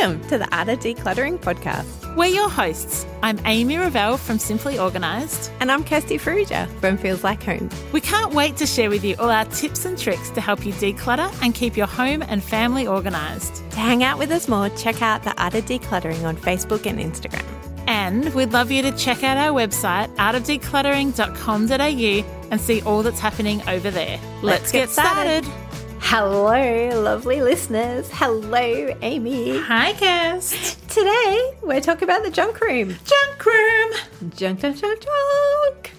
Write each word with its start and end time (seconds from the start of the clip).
Welcome 0.00 0.24
to 0.28 0.38
the 0.38 0.48
Art 0.56 0.70
of 0.70 0.78
Decluttering 0.78 1.38
podcast. 1.40 2.16
We're 2.16 2.34
your 2.34 2.48
hosts. 2.48 3.04
I'm 3.22 3.38
Amy 3.44 3.76
Revell 3.76 4.16
from 4.16 4.38
Simply 4.38 4.78
Organised. 4.78 5.52
And 5.60 5.70
I'm 5.70 5.84
Kirsty 5.84 6.16
Farrugia 6.16 6.68
from 6.80 6.96
Feels 6.96 7.22
Like 7.22 7.42
Home. 7.42 7.68
We 7.92 8.00
can't 8.00 8.32
wait 8.32 8.56
to 8.56 8.66
share 8.66 8.88
with 8.88 9.04
you 9.04 9.14
all 9.18 9.28
our 9.28 9.44
tips 9.44 9.84
and 9.84 9.98
tricks 9.98 10.30
to 10.30 10.40
help 10.40 10.64
you 10.64 10.72
declutter 10.72 11.30
and 11.42 11.54
keep 11.54 11.76
your 11.76 11.86
home 11.86 12.22
and 12.22 12.42
family 12.42 12.88
organised. 12.88 13.56
To 13.72 13.78
hang 13.78 14.02
out 14.02 14.18
with 14.18 14.30
us 14.30 14.48
more, 14.48 14.70
check 14.70 15.02
out 15.02 15.22
the 15.22 15.38
Art 15.38 15.54
of 15.54 15.66
Decluttering 15.66 16.24
on 16.24 16.34
Facebook 16.34 16.86
and 16.86 16.98
Instagram. 16.98 17.44
And 17.86 18.32
we'd 18.32 18.52
love 18.52 18.70
you 18.70 18.80
to 18.80 18.92
check 18.92 19.22
out 19.22 19.36
our 19.36 19.54
website, 19.54 20.08
artofdecluttering.com.au, 20.16 22.48
and 22.50 22.58
see 22.58 22.80
all 22.82 23.02
that's 23.02 23.20
happening 23.20 23.60
over 23.68 23.90
there. 23.90 24.18
Let's, 24.40 24.42
Let's 24.42 24.72
get, 24.72 24.86
get 24.86 24.92
started. 24.92 25.44
started. 25.44 25.89
Hello, 26.12 27.00
lovely 27.02 27.40
listeners. 27.40 28.10
Hello, 28.12 28.92
Amy. 29.00 29.56
Hi, 29.60 29.92
Kirst. 29.92 30.84
Today, 30.88 31.52
we're 31.62 31.80
talking 31.80 32.02
about 32.02 32.24
the 32.24 32.30
junk 32.30 32.60
room. 32.60 32.96
Junk 33.04 33.46
room. 33.46 33.92
Junk, 34.36 34.58
junk, 34.58 34.76
junk, 34.76 35.00
junk. 35.00 35.92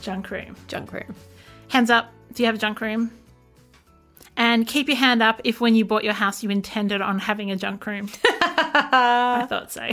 Junk 0.00 0.30
room. 0.32 0.56
Junk 0.66 0.92
room. 0.92 1.14
Hands 1.68 1.88
up. 1.88 2.12
Do 2.32 2.42
you 2.42 2.46
have 2.46 2.56
a 2.56 2.58
junk 2.58 2.80
room? 2.80 3.12
And 4.36 4.66
keep 4.66 4.88
your 4.88 4.96
hand 4.96 5.22
up 5.22 5.40
if 5.44 5.60
when 5.60 5.76
you 5.76 5.84
bought 5.84 6.02
your 6.02 6.14
house 6.14 6.42
you 6.42 6.50
intended 6.50 7.00
on 7.00 7.20
having 7.20 7.52
a 7.52 7.56
junk 7.56 7.86
room. 7.86 8.10
I 8.24 9.46
thought 9.48 9.70
so. 9.70 9.88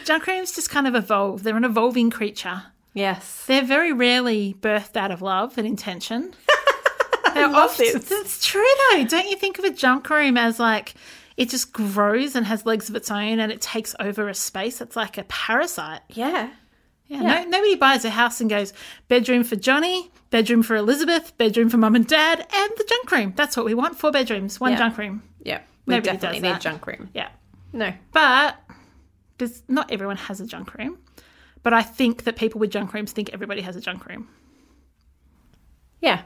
junk 0.06 0.26
rooms 0.26 0.52
just 0.52 0.70
kind 0.70 0.86
of 0.86 0.94
evolve. 0.94 1.42
They're 1.42 1.58
an 1.58 1.64
evolving 1.64 2.08
creature. 2.08 2.62
Yes. 2.94 3.44
They're 3.44 3.62
very 3.62 3.92
rarely 3.92 4.56
birthed 4.58 4.96
out 4.96 5.10
of 5.10 5.20
love 5.20 5.58
and 5.58 5.66
intention. 5.66 6.32
They're 7.34 7.48
love 7.48 7.70
often, 7.70 7.86
this. 7.92 8.08
That's 8.08 8.44
true 8.44 8.64
though. 8.90 9.04
Don't 9.04 9.28
you 9.28 9.36
think 9.36 9.58
of 9.58 9.64
a 9.64 9.70
junk 9.70 10.08
room 10.10 10.36
as 10.36 10.58
like 10.58 10.94
it 11.36 11.48
just 11.48 11.72
grows 11.72 12.34
and 12.36 12.46
has 12.46 12.66
legs 12.66 12.88
of 12.88 12.96
its 12.96 13.10
own 13.10 13.38
and 13.40 13.50
it 13.52 13.60
takes 13.60 13.94
over 14.00 14.28
a 14.28 14.34
space? 14.34 14.80
It's 14.80 14.96
like 14.96 15.18
a 15.18 15.24
parasite. 15.24 16.00
Yeah. 16.08 16.50
Yeah, 17.06 17.22
No, 17.22 17.42
nobody 17.44 17.74
buys 17.74 18.04
a 18.04 18.10
house 18.10 18.40
and 18.40 18.48
goes 18.48 18.72
bedroom 19.08 19.42
for 19.42 19.56
Johnny, 19.56 20.12
bedroom 20.30 20.62
for 20.62 20.76
Elizabeth, 20.76 21.36
bedroom 21.38 21.68
for 21.68 21.76
mum 21.76 21.96
and 21.96 22.06
dad, 22.06 22.38
and 22.38 22.70
the 22.76 22.84
junk 22.88 23.10
room. 23.10 23.32
That's 23.34 23.56
what 23.56 23.66
we 23.66 23.74
want. 23.74 23.98
Four 23.98 24.12
bedrooms, 24.12 24.60
one 24.60 24.72
Yeah. 24.72 24.78
junk 24.78 24.96
room. 24.96 25.22
Yeah. 25.42 25.60
We 25.86 25.94
Nobody 25.96 26.12
definitely 26.12 26.38
does 26.38 26.42
need 26.42 26.54
that. 26.54 26.60
junk 26.60 26.86
room. 26.86 27.08
Yeah, 27.12 27.30
No. 27.72 27.92
but 28.12 28.58
does 29.38 29.62
not 29.66 29.90
everyone 29.90 30.18
has 30.18 30.40
a 30.40 30.46
junk 30.46 30.72
room. 30.74 30.98
But 31.64 31.72
I 31.72 31.82
think 31.82 32.24
that 32.24 32.36
people 32.36 32.60
with 32.60 32.70
junk 32.70 32.94
rooms 32.94 33.10
think 33.10 33.30
everybody 33.32 33.62
has 33.62 33.74
a 33.74 33.80
junk 33.80 34.06
room. 34.06 34.28
Yeah. 36.00 36.22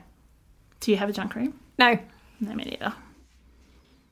Do 0.84 0.90
you 0.90 0.98
have 0.98 1.08
a 1.08 1.14
junk 1.14 1.34
room? 1.34 1.58
No. 1.78 1.98
No, 2.40 2.54
me 2.54 2.64
neither. 2.64 2.92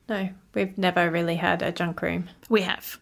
No. 0.09 0.29
We've 0.55 0.75
never 0.75 1.11
really 1.11 1.35
had 1.35 1.61
a 1.61 1.71
junk 1.71 2.01
room. 2.01 2.31
We 2.49 2.63
have. 2.63 2.99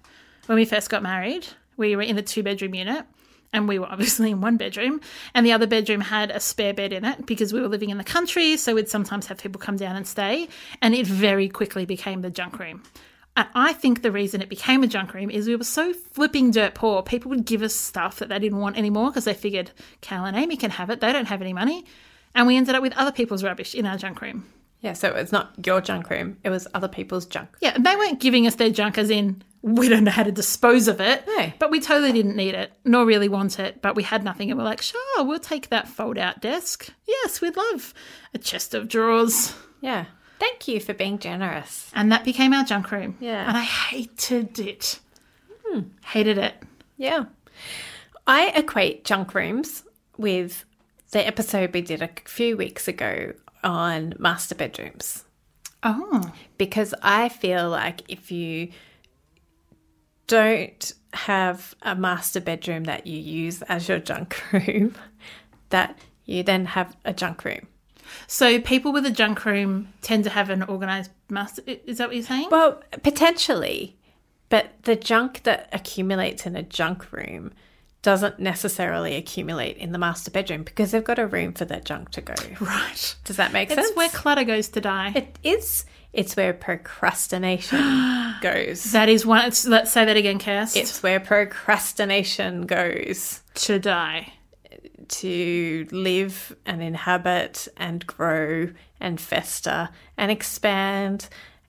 When 0.47 0.57
we 0.57 0.65
first 0.65 0.89
got 0.89 1.01
married, 1.01 1.47
we 1.77 1.95
were 1.95 2.01
in 2.01 2.17
a 2.17 2.21
two 2.21 2.43
bedroom 2.43 2.75
unit 2.75 3.05
and 3.53 3.69
we 3.69 3.79
were 3.79 3.85
obviously 3.85 4.31
in 4.31 4.41
one 4.41 4.57
bedroom 4.57 4.99
and 5.33 5.45
the 5.45 5.53
other 5.53 5.67
bedroom 5.67 6.01
had 6.01 6.31
a 6.31 6.41
spare 6.41 6.73
bed 6.73 6.91
in 6.91 7.05
it 7.05 7.25
because 7.25 7.53
we 7.53 7.61
were 7.61 7.69
living 7.69 7.91
in 7.91 7.97
the 7.97 8.03
country 8.03 8.57
so 8.57 8.75
we'd 8.75 8.89
sometimes 8.89 9.27
have 9.27 9.37
people 9.37 9.59
come 9.59 9.77
down 9.77 9.95
and 9.95 10.05
stay 10.05 10.49
and 10.81 10.93
it 10.93 11.07
very 11.07 11.47
quickly 11.47 11.85
became 11.85 12.21
the 12.21 12.29
junk 12.29 12.59
room 12.59 12.83
and 13.35 13.47
i 13.55 13.73
think 13.73 14.01
the 14.01 14.11
reason 14.11 14.41
it 14.41 14.47
became 14.47 14.83
a 14.83 14.87
junk 14.87 15.13
room 15.13 15.29
is 15.29 15.47
we 15.47 15.55
were 15.55 15.63
so 15.65 15.91
flipping 15.91 16.51
dirt 16.51 16.75
poor 16.75 17.01
people 17.01 17.29
would 17.29 17.45
give 17.45 17.61
us 17.61 17.75
stuff 17.75 18.19
that 18.19 18.29
they 18.29 18.39
didn't 18.39 18.59
want 18.59 18.77
anymore 18.77 19.09
because 19.09 19.25
they 19.25 19.33
figured 19.33 19.71
cal 19.99 20.23
and 20.23 20.37
amy 20.37 20.55
can 20.55 20.71
have 20.71 20.89
it 20.89 21.01
they 21.01 21.11
don't 21.11 21.27
have 21.27 21.41
any 21.41 21.53
money 21.53 21.83
and 22.35 22.47
we 22.47 22.57
ended 22.57 22.75
up 22.75 22.81
with 22.81 22.93
other 22.97 23.11
people's 23.11 23.43
rubbish 23.43 23.75
in 23.75 23.85
our 23.85 23.97
junk 23.97 24.21
room 24.21 24.45
Yeah, 24.81 24.93
so 24.93 25.09
it's 25.15 25.31
not 25.31 25.53
your 25.65 25.81
junk 25.81 26.09
room, 26.09 26.37
it 26.43 26.49
was 26.49 26.67
other 26.73 26.87
people's 26.87 27.25
junk. 27.25 27.49
Yeah, 27.61 27.77
they 27.77 27.95
weren't 27.95 28.19
giving 28.19 28.47
us 28.47 28.55
their 28.55 28.69
junk 28.71 28.97
as 28.97 29.09
in 29.09 29.43
we 29.63 29.89
don't 29.89 30.03
know 30.05 30.11
how 30.11 30.23
to 30.23 30.31
dispose 30.31 30.87
of 30.87 30.99
it. 30.99 31.23
No. 31.27 31.51
But 31.59 31.69
we 31.69 31.79
totally 31.79 32.11
didn't 32.11 32.35
need 32.35 32.55
it, 32.55 32.73
nor 32.83 33.05
really 33.05 33.29
want 33.29 33.59
it. 33.59 33.79
But 33.83 33.95
we 33.95 34.01
had 34.01 34.23
nothing, 34.23 34.49
and 34.49 34.57
we're 34.57 34.65
like, 34.65 34.81
sure, 34.81 35.23
we'll 35.23 35.37
take 35.37 35.69
that 35.69 35.87
fold-out 35.87 36.41
desk. 36.41 36.89
Yes, 37.07 37.41
we'd 37.41 37.55
love 37.55 37.93
a 38.33 38.39
chest 38.39 38.73
of 38.73 38.87
drawers, 38.87 39.53
Yeah. 39.79 40.05
Thank 40.39 40.67
you 40.67 40.79
for 40.79 40.95
being 40.95 41.19
generous. 41.19 41.91
and 41.93 42.11
that 42.11 42.23
became 42.25 42.53
our 42.53 42.63
junk 42.63 42.91
room. 42.91 43.17
Yeah. 43.19 43.47
and 43.47 43.55
I 43.55 43.61
hated 43.61 44.57
it. 44.57 44.99
Hmm. 45.67 45.81
Hated 46.05 46.39
it. 46.39 46.55
Yeah. 46.97 47.25
I 48.25 48.47
equate 48.55 49.05
junk 49.05 49.35
rooms 49.35 49.83
with 50.17 50.65
the 51.11 51.25
episode 51.25 51.73
we 51.73 51.81
did 51.81 52.01
a 52.01 52.09
few 52.25 52.55
weeks 52.57 52.88
ago 52.88 53.33
on 53.63 54.13
master 54.19 54.55
bedrooms 54.55 55.25
Oh, 55.83 56.31
because 56.59 56.94
I 57.01 57.27
feel 57.29 57.67
like 57.69 58.03
if 58.07 58.31
you 58.31 58.69
don't 60.27 60.94
have 61.13 61.73
a 61.81 61.95
master 61.95 62.39
bedroom 62.39 62.83
that 62.85 63.07
you 63.07 63.17
use 63.19 63.61
as 63.63 63.89
your 63.89 63.99
junk 63.99 64.41
room, 64.53 64.95
that 65.69 65.97
you 66.25 66.43
then 66.43 66.66
have 66.66 66.96
a 67.03 67.13
junk 67.13 67.43
room. 67.43 67.67
so 68.28 68.59
people 68.61 68.93
with 68.93 69.05
a 69.05 69.11
junk 69.11 69.43
room 69.43 69.87
tend 70.02 70.23
to 70.25 70.29
have 70.29 70.49
an 70.52 70.63
organized 70.63 71.11
master. 71.29 71.63
Is 71.66 71.97
that 71.97 72.09
what 72.09 72.16
you're 72.16 72.25
saying? 72.25 72.49
Well, 72.52 72.81
potentially, 73.03 73.97
but 74.49 74.72
the 74.84 74.96
junk 74.96 75.43
that 75.43 75.67
accumulates 75.73 76.46
in 76.46 76.55
a 76.55 76.63
junk 76.63 77.11
room 77.11 77.52
doesn't 78.01 78.39
necessarily 78.39 79.15
accumulate 79.15 79.77
in 79.77 79.91
the 79.91 79.97
master 79.99 80.31
bedroom 80.31 80.63
because 80.63 80.91
they've 80.91 81.03
got 81.03 81.19
a 81.19 81.27
room 81.27 81.53
for 81.53 81.65
their 81.65 81.79
junk 81.81 82.09
to 82.11 82.21
go. 82.21 82.33
right. 82.59 83.15
Does 83.25 83.37
that 83.37 83.53
make 83.53 83.69
It's 83.69 83.75
sense? 83.75 83.87
It's 83.89 83.97
where 83.97 84.09
clutter 84.09 84.43
goes 84.43 84.69
to 84.69 84.81
die. 84.81 85.11
it 85.15 85.37
is. 85.43 85.85
It's 86.13 86.35
where 86.35 86.53
procrastination 86.53 88.35
goes. 88.41 88.91
that 88.91 89.07
is 89.09 89.25
one. 89.25 89.45
It's, 89.45 89.65
let's 89.65 89.91
say 89.91 90.03
that 90.05 90.17
again, 90.17 90.39
Cass. 90.39 90.75
It's 90.75 91.01
where 91.03 91.19
procrastination 91.19 92.65
goes 92.65 93.41
to 93.55 93.79
die. 93.79 94.33
to 95.07 95.87
live 95.91 96.55
and 96.65 96.81
inhabit 96.81 97.67
and 97.77 98.05
grow 98.07 98.69
and 98.99 99.19
fester 99.21 99.89
and 100.17 100.31
expand 100.31 101.27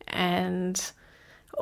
and 0.09 0.93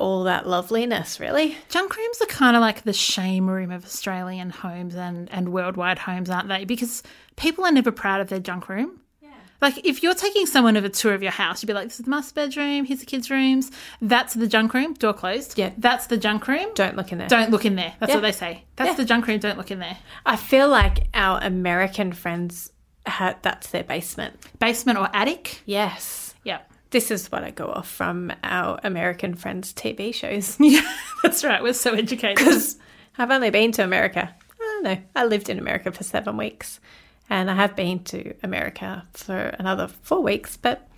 all 0.00 0.24
that 0.24 0.48
loveliness, 0.48 1.20
really. 1.20 1.56
Junk 1.68 1.96
rooms 1.96 2.20
are 2.20 2.26
kind 2.26 2.56
of 2.56 2.60
like 2.60 2.82
the 2.82 2.92
shame 2.92 3.48
room 3.48 3.70
of 3.70 3.84
Australian 3.84 4.50
homes 4.50 4.94
and, 4.94 5.30
and 5.30 5.50
worldwide 5.52 5.98
homes, 5.98 6.30
aren't 6.30 6.48
they? 6.48 6.64
Because 6.64 7.02
people 7.36 7.64
are 7.64 7.70
never 7.72 7.92
proud 7.92 8.20
of 8.20 8.28
their 8.28 8.40
junk 8.40 8.68
room. 8.68 9.00
Yeah. 9.20 9.28
Like 9.60 9.84
if 9.86 10.02
you're 10.02 10.14
taking 10.14 10.46
someone 10.46 10.76
of 10.76 10.84
a 10.84 10.88
tour 10.88 11.12
of 11.12 11.22
your 11.22 11.32
house, 11.32 11.62
you'd 11.62 11.66
be 11.68 11.74
like, 11.74 11.84
"This 11.88 12.00
is 12.00 12.04
the 12.06 12.10
master 12.10 12.34
bedroom. 12.34 12.86
Here's 12.86 13.00
the 13.00 13.06
kids' 13.06 13.30
rooms. 13.30 13.70
That's 14.00 14.32
the 14.34 14.46
junk 14.48 14.72
room. 14.72 14.94
Door 14.94 15.12
closed. 15.14 15.58
Yeah. 15.58 15.72
That's 15.76 16.06
the 16.06 16.16
junk 16.16 16.48
room. 16.48 16.68
Don't 16.74 16.96
look 16.96 17.12
in 17.12 17.18
there. 17.18 17.28
Don't 17.28 17.50
look 17.50 17.66
in 17.66 17.76
there. 17.76 17.94
That's 18.00 18.10
Yeah. 18.10 18.16
what 18.16 18.22
they 18.22 18.32
say. 18.32 18.64
That's 18.76 18.90
Yeah. 18.90 18.94
the 18.96 19.04
junk 19.04 19.26
room. 19.26 19.38
Don't 19.38 19.58
look 19.58 19.70
in 19.70 19.78
there. 19.80 19.98
I 20.24 20.36
feel 20.36 20.68
like 20.68 21.08
our 21.12 21.40
American 21.42 22.12
friends 22.12 22.72
had 23.06 23.36
that's 23.42 23.68
their 23.70 23.84
basement. 23.84 24.38
Basement 24.58 24.98
or 24.98 25.08
attic. 25.12 25.62
Yes. 25.66 26.34
Yeah. 26.42 26.60
This 26.90 27.10
is 27.10 27.30
what 27.30 27.44
I 27.44 27.50
go 27.50 27.66
off 27.66 27.88
from 27.88 28.32
our 28.42 28.80
American 28.82 29.34
friends' 29.34 29.72
TV 29.72 30.12
shows. 30.12 30.56
Yeah, 30.58 30.80
that's 31.22 31.44
right. 31.44 31.62
We're 31.62 31.72
so 31.72 31.94
educated. 31.94 32.36
Because 32.36 32.76
I've 33.18 33.30
only 33.30 33.50
been 33.50 33.72
to 33.72 33.84
America. 33.84 34.34
I 34.52 34.58
don't 34.58 34.84
know. 34.84 34.98
I 35.14 35.24
lived 35.24 35.48
in 35.48 35.58
America 35.58 35.92
for 35.92 36.04
seven 36.04 36.36
weeks. 36.36 36.80
And 37.28 37.48
I 37.48 37.54
have 37.54 37.76
been 37.76 38.02
to 38.04 38.34
America 38.42 39.06
for 39.12 39.36
another 39.36 39.86
four 39.86 40.20
weeks, 40.20 40.56
but 40.56 40.88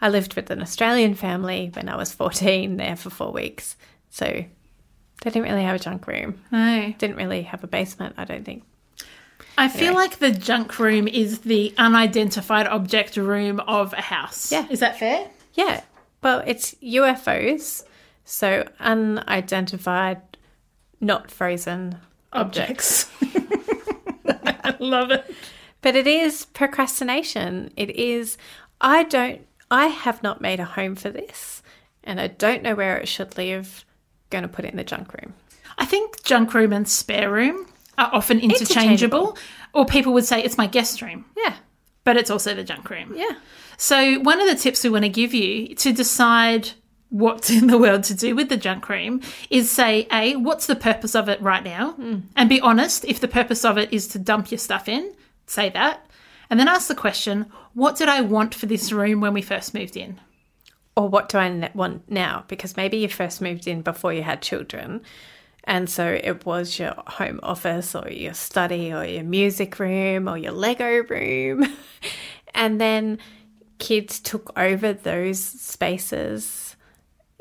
I 0.00 0.08
lived 0.08 0.34
with 0.34 0.50
an 0.50 0.62
Australian 0.62 1.14
family 1.14 1.70
when 1.74 1.90
I 1.90 1.96
was 1.96 2.12
14 2.12 2.78
there 2.78 2.96
for 2.96 3.10
four 3.10 3.32
weeks. 3.32 3.76
So 4.08 4.24
they 4.24 5.30
didn't 5.30 5.42
really 5.42 5.64
have 5.64 5.76
a 5.76 5.78
junk 5.78 6.06
room. 6.06 6.40
No. 6.50 6.94
Didn't 6.96 7.16
really 7.16 7.42
have 7.42 7.62
a 7.64 7.66
basement, 7.66 8.14
I 8.16 8.24
don't 8.24 8.44
think. 8.46 8.62
I 9.58 9.66
feel 9.68 9.92
like 9.92 10.20
the 10.20 10.30
junk 10.30 10.78
room 10.78 11.08
is 11.08 11.40
the 11.40 11.74
unidentified 11.76 12.68
object 12.68 13.16
room 13.16 13.58
of 13.60 13.92
a 13.92 14.00
house. 14.00 14.52
Yeah. 14.52 14.66
Is 14.70 14.78
that 14.80 14.98
fair? 15.00 15.28
Yeah. 15.54 15.82
Well, 16.22 16.44
it's 16.46 16.74
UFOs. 16.76 17.84
So 18.24 18.68
unidentified, 18.78 20.20
not 21.00 21.30
frozen 21.30 21.98
objects. 22.32 23.10
I 24.28 24.76
love 24.78 25.10
it. 25.10 25.34
But 25.80 25.96
it 25.96 26.06
is 26.06 26.44
procrastination. 26.46 27.72
It 27.76 27.90
is, 27.90 28.38
I 28.80 29.02
don't, 29.02 29.44
I 29.72 29.86
have 29.86 30.22
not 30.22 30.40
made 30.40 30.60
a 30.60 30.64
home 30.64 30.94
for 30.94 31.10
this 31.10 31.62
and 32.04 32.20
I 32.20 32.28
don't 32.28 32.62
know 32.62 32.76
where 32.76 32.96
it 32.96 33.08
should 33.08 33.36
live. 33.36 33.84
Going 34.30 34.42
to 34.42 34.48
put 34.48 34.64
it 34.64 34.70
in 34.70 34.76
the 34.76 34.84
junk 34.84 35.12
room. 35.14 35.34
I 35.78 35.84
think 35.84 36.22
junk 36.22 36.54
room 36.54 36.72
and 36.72 36.88
spare 36.88 37.30
room 37.30 37.66
are 37.98 38.10
often 38.12 38.38
interchangeable, 38.40 39.34
Interchangeable. 39.34 39.38
or 39.74 39.84
people 39.84 40.12
would 40.14 40.24
say 40.24 40.42
it's 40.42 40.56
my 40.56 40.66
guest 40.66 41.02
room, 41.02 41.24
Yeah. 41.36 41.56
but 42.04 42.16
it's 42.16 42.30
also 42.30 42.54
the 42.54 42.64
junk 42.64 42.88
room. 42.88 43.12
Yeah. 43.16 43.32
So, 43.76 44.18
one 44.20 44.40
of 44.40 44.48
the 44.48 44.54
tips 44.56 44.82
we 44.84 44.90
want 44.90 45.04
to 45.04 45.08
give 45.08 45.34
you 45.34 45.74
to 45.76 45.92
decide 45.92 46.70
what's 47.10 47.50
in 47.58 47.66
the 47.68 47.78
world 47.78 48.04
to 48.04 48.14
do 48.14 48.34
with 48.34 48.48
the 48.48 48.56
junk 48.56 48.88
room 48.88 49.20
is 49.50 49.70
say, 49.70 50.06
A, 50.12 50.36
what's 50.36 50.66
the 50.66 50.76
purpose 50.76 51.14
of 51.14 51.28
it 51.28 51.40
right 51.42 51.62
now? 51.64 51.92
Hmm. 51.92 52.18
And 52.36 52.48
be 52.48 52.60
honest. 52.60 53.04
If 53.04 53.20
the 53.20 53.28
purpose 53.28 53.64
of 53.64 53.78
it 53.78 53.92
is 53.92 54.08
to 54.08 54.18
dump 54.18 54.50
your 54.50 54.58
stuff 54.58 54.88
in, 54.88 55.12
say 55.46 55.68
that. 55.70 56.04
And 56.50 56.58
then 56.58 56.68
ask 56.68 56.88
the 56.88 56.94
question, 56.94 57.46
what 57.74 57.96
did 57.96 58.08
I 58.08 58.20
want 58.22 58.54
for 58.54 58.66
this 58.66 58.90
room 58.92 59.20
when 59.20 59.34
we 59.34 59.42
first 59.42 59.74
moved 59.74 59.96
in? 59.96 60.18
Or 60.96 61.08
what 61.08 61.28
do 61.28 61.38
I 61.38 61.70
want 61.74 62.10
now? 62.10 62.44
Because 62.48 62.76
maybe 62.76 62.96
you 62.96 63.08
first 63.08 63.40
moved 63.40 63.68
in 63.68 63.82
before 63.82 64.12
you 64.12 64.22
had 64.22 64.40
children. 64.42 65.02
And 65.68 65.90
so 65.90 66.18
it 66.24 66.46
was 66.46 66.78
your 66.78 66.94
home 67.06 67.40
office 67.42 67.94
or 67.94 68.08
your 68.10 68.32
study 68.32 68.90
or 68.90 69.04
your 69.04 69.22
music 69.22 69.78
room 69.78 70.26
or 70.26 70.38
your 70.38 70.52
Lego 70.52 71.04
room. 71.04 71.66
and 72.54 72.80
then 72.80 73.18
kids 73.76 74.18
took 74.18 74.50
over 74.58 74.94
those 74.94 75.38
spaces, 75.38 76.74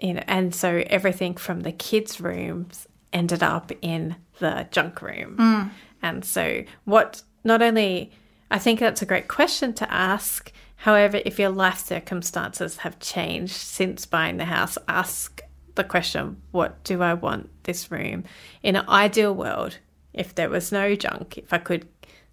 you 0.01 0.15
know, 0.15 0.23
and 0.27 0.53
so 0.53 0.83
everything 0.87 1.35
from 1.35 1.61
the 1.61 1.71
kids' 1.71 2.19
rooms 2.19 2.85
ended 3.13 3.41
up 3.41 3.71
in 3.81 4.17
the 4.39 4.67
junk 4.71 5.01
room. 5.01 5.37
Hmm. 5.37 5.67
And 6.01 6.25
so, 6.25 6.65
what 6.83 7.23
not 7.45 7.61
only 7.61 8.11
I 8.51 8.59
think 8.59 8.81
that's 8.81 9.01
a 9.01 9.05
great 9.05 9.29
question 9.29 9.73
to 9.75 9.91
ask. 9.91 10.51
However, 10.81 11.21
if 11.25 11.39
your 11.39 11.49
life 11.49 11.79
circumstances 11.79 12.77
have 12.77 12.99
changed 12.99 13.53
since 13.53 14.05
buying 14.05 14.35
the 14.35 14.45
house, 14.45 14.77
ask 14.87 15.41
the 15.77 15.83
question 15.83 16.41
what 16.51 16.83
do 16.83 17.01
I 17.01 17.13
want 17.13 17.49
this 17.63 17.89
room? 17.89 18.25
In 18.61 18.75
an 18.75 18.87
ideal 18.89 19.33
world, 19.33 19.77
if 20.13 20.35
there 20.35 20.49
was 20.49 20.71
no 20.71 20.95
junk, 20.95 21.37
if 21.37 21.53
I 21.53 21.57
could 21.57 21.87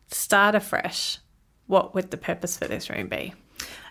start 0.09 0.55
afresh, 0.55 1.19
what 1.67 1.95
would 1.95 2.11
the 2.11 2.17
purpose 2.17 2.57
for 2.57 2.67
this 2.67 2.91
room 2.91 3.09
be? 3.09 3.35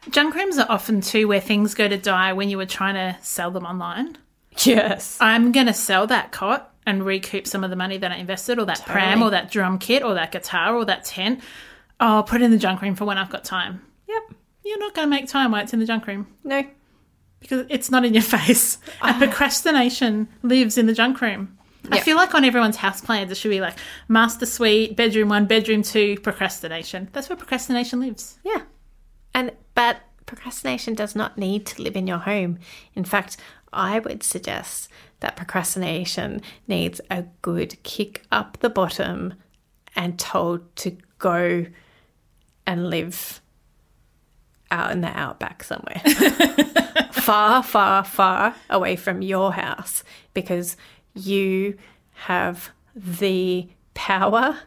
Junk 0.10 0.36
rooms 0.36 0.58
are 0.58 0.68
often 0.70 1.02
too 1.02 1.28
where 1.28 1.40
things 1.40 1.74
go 1.74 1.88
to 1.88 1.98
die 1.98 2.34
when 2.34 2.50
you 2.50 2.58
were 2.58 2.66
trying 2.66 2.96
to 2.96 3.18
sell 3.24 3.52
them 3.52 3.66
online. 3.66 4.18
Yes. 4.60 5.18
I'm 5.22 5.52
going 5.52 5.68
to 5.68 5.74
sell 5.74 6.06
that 6.08 6.32
cot 6.32 6.74
and 6.86 7.06
recoup 7.06 7.48
some 7.48 7.64
of 7.64 7.70
the 7.70 7.76
money 7.76 7.98
that 7.98 8.12
I 8.12 8.18
invested, 8.18 8.60
or 8.60 8.66
that 8.66 8.86
pram, 8.86 9.24
or 9.24 9.30
that 9.30 9.50
drum 9.50 9.80
kit, 9.80 10.04
or 10.04 10.14
that 10.16 10.34
guitar, 10.34 10.76
or 10.76 10.84
that 10.86 11.06
tent. 11.06 11.40
I'll 12.00 12.24
put 12.24 12.42
it 12.42 12.46
in 12.46 12.52
the 12.52 12.58
junk 12.58 12.82
room 12.82 12.96
for 12.96 13.06
when 13.06 13.18
I've 13.18 13.30
got 13.30 13.46
time. 13.46 13.82
Yep. 14.08 14.38
You're 14.66 14.80
not 14.80 14.94
going 14.94 15.08
to 15.08 15.10
make 15.10 15.28
time 15.28 15.52
while 15.52 15.64
it's 15.64 15.74
in 15.74 15.80
the 15.80 15.86
junk 15.86 16.08
room 16.08 16.28
No. 16.44 16.66
Because 17.44 17.68
it's 17.70 17.92
not 17.92 18.04
in 18.04 18.16
your 18.16 18.24
face. 18.38 18.80
And 19.02 19.12
uh-huh. 19.12 19.28
procrastination 19.28 20.28
lives 20.42 20.78
in 20.78 20.88
the 20.88 20.94
junk 20.94 21.22
room. 21.22 21.58
I 21.92 22.00
feel 22.00 22.16
like 22.16 22.34
on 22.34 22.46
everyone's 22.46 22.78
house 22.78 23.02
plans, 23.02 23.30
it 23.30 23.36
should 23.36 23.52
be 23.52 23.60
like 23.60 23.78
master 24.08 24.46
suite, 24.46 24.96
bedroom 24.96 25.30
one, 25.30 25.46
bedroom 25.46 25.84
two, 25.84 26.18
procrastination. 26.20 27.10
That's 27.12 27.28
where 27.28 27.36
procrastination 27.36 28.00
lives. 28.00 28.40
Yeah. 28.44 28.62
And 29.34 29.52
but 29.76 29.98
procrastination 30.26 30.94
does 30.94 31.14
not 31.14 31.38
need 31.38 31.66
to 31.68 31.82
live 31.82 31.98
in 31.98 32.08
your 32.08 32.20
home. 32.20 32.60
In 32.96 33.04
fact, 33.04 33.36
I 33.74 34.00
would 34.00 34.24
suggest 34.24 34.90
that 35.20 35.36
procrastination 35.36 36.42
needs 36.68 37.02
a 37.12 37.24
good 37.42 37.82
kick 37.84 38.24
up 38.32 38.58
the 38.62 38.70
bottom 38.70 39.34
and 39.96 40.18
told 40.18 40.76
to 40.78 40.98
go 41.18 41.66
and 42.66 42.90
live 42.90 43.42
out 44.72 44.92
in 44.92 45.02
the 45.02 45.08
outback 45.08 45.64
somewhere. 45.64 46.02
far, 47.24 47.64
far, 47.64 48.04
far 48.04 48.54
away 48.70 48.98
from 48.98 49.22
your 49.22 49.54
house 49.54 50.04
because 50.34 50.76
you 51.14 51.78
have 52.12 52.70
the 52.94 53.66
power 53.94 54.58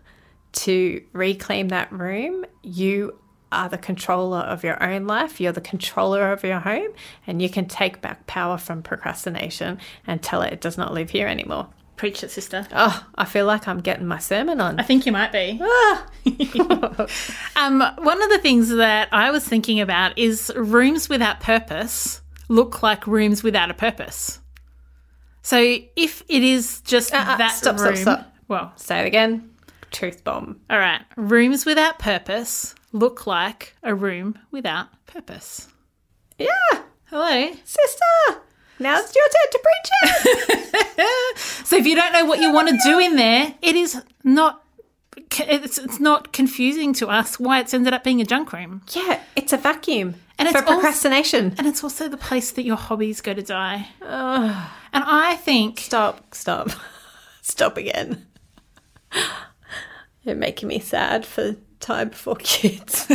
to 0.52 1.04
reclaim 1.12 1.68
that 1.68 1.92
room. 1.92 2.46
You 2.62 3.18
are 3.52 3.68
the 3.68 3.76
controller 3.76 4.38
of 4.38 4.64
your 4.64 4.82
own 4.82 5.06
life. 5.06 5.38
You're 5.38 5.52
the 5.52 5.60
controller 5.60 6.32
of 6.32 6.44
your 6.44 6.60
home, 6.60 6.92
and 7.26 7.42
you 7.42 7.50
can 7.50 7.66
take 7.66 8.00
back 8.00 8.26
power 8.26 8.56
from 8.56 8.82
procrastination 8.82 9.78
and 10.06 10.22
tell 10.22 10.40
it 10.40 10.54
it 10.54 10.62
does 10.62 10.78
not 10.78 10.94
live 10.94 11.10
here 11.10 11.28
anymore. 11.28 11.68
Preach 11.96 12.24
it, 12.24 12.30
sister. 12.30 12.66
Oh, 12.72 13.06
I 13.16 13.26
feel 13.26 13.44
like 13.44 13.68
I'm 13.68 13.80
getting 13.80 14.06
my 14.06 14.18
sermon 14.18 14.62
on. 14.62 14.80
I 14.80 14.82
think 14.82 15.04
you 15.04 15.12
might 15.12 15.32
be. 15.32 15.60
um, 17.56 17.80
one 17.98 18.22
of 18.22 18.30
the 18.30 18.40
things 18.40 18.70
that 18.70 19.08
I 19.12 19.30
was 19.30 19.46
thinking 19.46 19.78
about 19.80 20.16
is 20.18 20.50
rooms 20.56 21.10
without 21.10 21.40
purpose 21.40 22.22
look 22.48 22.82
like 22.82 23.06
rooms 23.06 23.42
without 23.42 23.70
a 23.70 23.74
purpose. 23.74 24.40
So 25.42 25.58
if 25.96 26.22
it 26.28 26.42
is 26.42 26.80
just 26.82 27.12
uh, 27.14 27.36
that 27.36 27.52
stop, 27.52 27.76
stop, 27.78 27.86
room, 27.88 27.96
stop. 27.96 28.34
well, 28.48 28.72
Say 28.76 29.00
it 29.00 29.06
again. 29.06 29.50
Truth 29.92 30.24
bomb. 30.24 30.60
all 30.68 30.78
right, 30.78 31.02
rooms 31.16 31.64
without 31.64 31.98
purpose 31.98 32.74
look 32.92 33.26
like 33.26 33.76
a 33.82 33.94
room 33.94 34.38
without 34.50 34.88
purpose. 35.06 35.68
Yeah, 36.38 36.48
Hello. 37.06 37.50
sister. 37.64 38.40
Now 38.78 38.98
it's 38.98 39.14
your 39.14 39.24
turn 39.24 39.52
to 39.52 39.60
preach 39.62 39.90
it. 40.02 41.02
So 41.66 41.76
if 41.76 41.86
you 41.86 41.96
don't 41.96 42.12
know 42.12 42.24
what 42.24 42.40
you 42.40 42.52
want 42.52 42.68
to 42.68 42.78
do 42.84 42.98
in 42.98 43.16
there, 43.16 43.54
it 43.62 43.74
is 43.76 44.00
not. 44.22 44.62
It's, 45.38 45.78
it's 45.78 46.00
not 46.00 46.32
confusing 46.32 46.92
to 46.94 47.08
us 47.08 47.38
why 47.38 47.60
it's 47.60 47.74
ended 47.74 47.92
up 47.92 48.04
being 48.04 48.20
a 48.20 48.24
junk 48.24 48.52
room. 48.52 48.82
yeah, 48.94 49.20
it's 49.34 49.52
a 49.52 49.56
vacuum. 49.56 50.14
And 50.38 50.48
for 50.48 50.58
it's 50.58 50.62
also- 50.62 50.72
procrastination. 50.74 51.54
And 51.58 51.66
it's 51.66 51.82
also 51.82 52.08
the 52.08 52.16
place 52.16 52.52
that 52.52 52.62
your 52.64 52.76
hobbies 52.76 53.20
go 53.20 53.34
to 53.34 53.42
die. 53.42 53.88
And 54.00 55.04
I 55.04 55.36
think 55.36 55.80
Stop, 55.80 56.34
stop, 56.34 56.70
stop 57.42 57.76
again. 57.76 58.26
You're 60.22 60.34
making 60.36 60.68
me 60.68 60.78
sad 60.80 61.24
for 61.24 61.56
time 61.80 62.08
before 62.10 62.36
kids. 62.36 63.06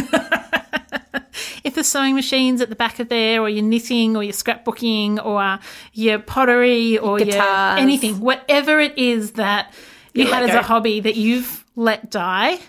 if 1.63 1.75
the 1.75 1.83
sewing 1.83 2.15
machine's 2.15 2.61
at 2.61 2.69
the 2.69 2.75
back 2.75 2.99
of 2.99 3.09
there, 3.09 3.41
or 3.41 3.49
you're 3.49 3.63
knitting, 3.63 4.15
or 4.15 4.23
you're 4.23 4.31
scrapbooking, 4.31 5.23
or 5.23 5.59
your 5.93 6.19
pottery, 6.19 6.97
or 6.97 7.19
your 7.19 7.41
anything, 7.77 8.19
whatever 8.21 8.79
it 8.79 8.97
is 8.97 9.33
that 9.33 9.73
you 10.13 10.25
had 10.27 10.43
as 10.49 10.55
a 10.55 10.61
hobby 10.61 11.01
that 11.01 11.15
you've 11.17 11.60
let 11.75 12.11
die, 12.11 12.59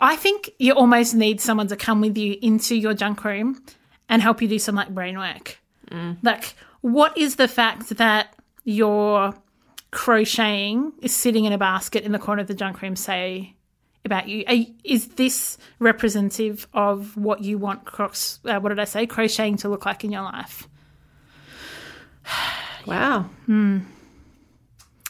I 0.00 0.16
think 0.16 0.50
you 0.58 0.72
almost 0.72 1.14
need 1.14 1.40
someone 1.40 1.68
to 1.68 1.76
come 1.76 2.00
with 2.00 2.16
you 2.16 2.36
into 2.40 2.74
your 2.74 2.94
junk 2.94 3.24
room 3.24 3.62
and 4.08 4.22
help 4.22 4.40
you 4.40 4.48
do 4.48 4.58
some 4.58 4.74
like 4.74 4.88
brain 4.88 5.18
work. 5.18 5.58
Like, 6.22 6.54
what 6.80 7.18
is 7.18 7.36
the 7.36 7.48
fact 7.48 7.90
that 7.96 8.34
your 8.64 9.34
crocheting 9.90 10.92
is 11.02 11.14
sitting 11.14 11.44
in 11.44 11.52
a 11.52 11.58
basket 11.58 12.04
in 12.04 12.12
the 12.12 12.18
corner 12.18 12.42
of 12.42 12.48
the 12.48 12.54
junk 12.54 12.80
room 12.80 12.96
say 12.96 13.54
about 14.04 14.28
you? 14.28 14.44
Are, 14.48 14.56
is 14.84 15.08
this 15.08 15.58
representative 15.78 16.66
of 16.72 17.16
what 17.16 17.42
you 17.42 17.58
want 17.58 17.84
cross? 17.84 18.38
Uh, 18.44 18.58
what 18.60 18.70
did 18.70 18.78
I 18.78 18.84
say? 18.84 19.06
Crocheting 19.06 19.56
to 19.58 19.68
look 19.68 19.84
like 19.84 20.04
in 20.04 20.12
your 20.12 20.22
life? 20.22 20.66
Wow. 22.86 23.28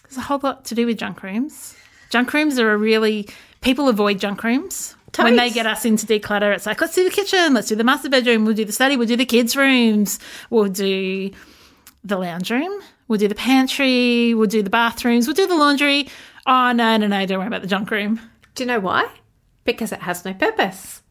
There's 0.03 0.17
a 0.17 0.23
whole 0.23 0.41
lot 0.43 0.65
to 0.67 0.75
do 0.75 0.87
with 0.87 0.99
junk 0.99 1.23
rooms. 1.23 1.77
Junk 2.11 2.33
rooms 2.35 2.59
are 2.59 2.73
a 2.73 2.77
really 2.77 3.29
people 3.61 3.89
avoid 3.89 4.19
junk 4.19 4.45
rooms. 4.45 4.97
When 5.19 5.37
they 5.37 5.51
get 5.51 5.67
us 5.67 5.85
into 5.85 6.07
declutter, 6.07 6.55
it's 6.55 6.67
like, 6.67 6.81
let's 6.81 6.95
do 6.95 7.03
the 7.03 7.11
kitchen, 7.11 7.53
let's 7.53 7.69
do 7.69 7.75
the 7.75 7.83
master 7.83 8.09
bedroom, 8.09 8.45
we'll 8.45 8.55
do 8.55 8.65
the 8.65 8.73
study, 8.73 8.97
we'll 8.97 9.09
do 9.09 9.17
the 9.17 9.25
kids' 9.25 9.57
rooms, 9.57 10.21
we'll 10.51 10.69
do 10.69 11.31
the 12.05 12.17
lounge 12.17 12.51
room, 12.51 12.81
we'll 13.09 13.19
do 13.19 13.27
the 13.27 13.35
pantry, 13.35 14.35
we'll 14.35 14.47
do 14.47 14.63
the 14.63 14.71
bathrooms, 14.71 15.27
we'll 15.27 15.35
do 15.35 15.49
the 15.49 15.57
laundry. 15.57 16.09
Oh, 16.47 16.71
no, 16.73 16.97
no, 16.97 17.09
no, 17.09 17.27
don't 17.27 17.39
worry 17.39 17.49
about 17.49 17.63
the 17.63 17.69
junk 17.69 17.91
room. 17.91 18.21
Do 18.55 18.63
you 18.63 18.69
know 18.69 18.79
why? 18.79 19.09
Because 19.65 19.91
it 19.91 20.01
has 20.01 20.25
no 20.25 20.33
purpose. 20.33 21.03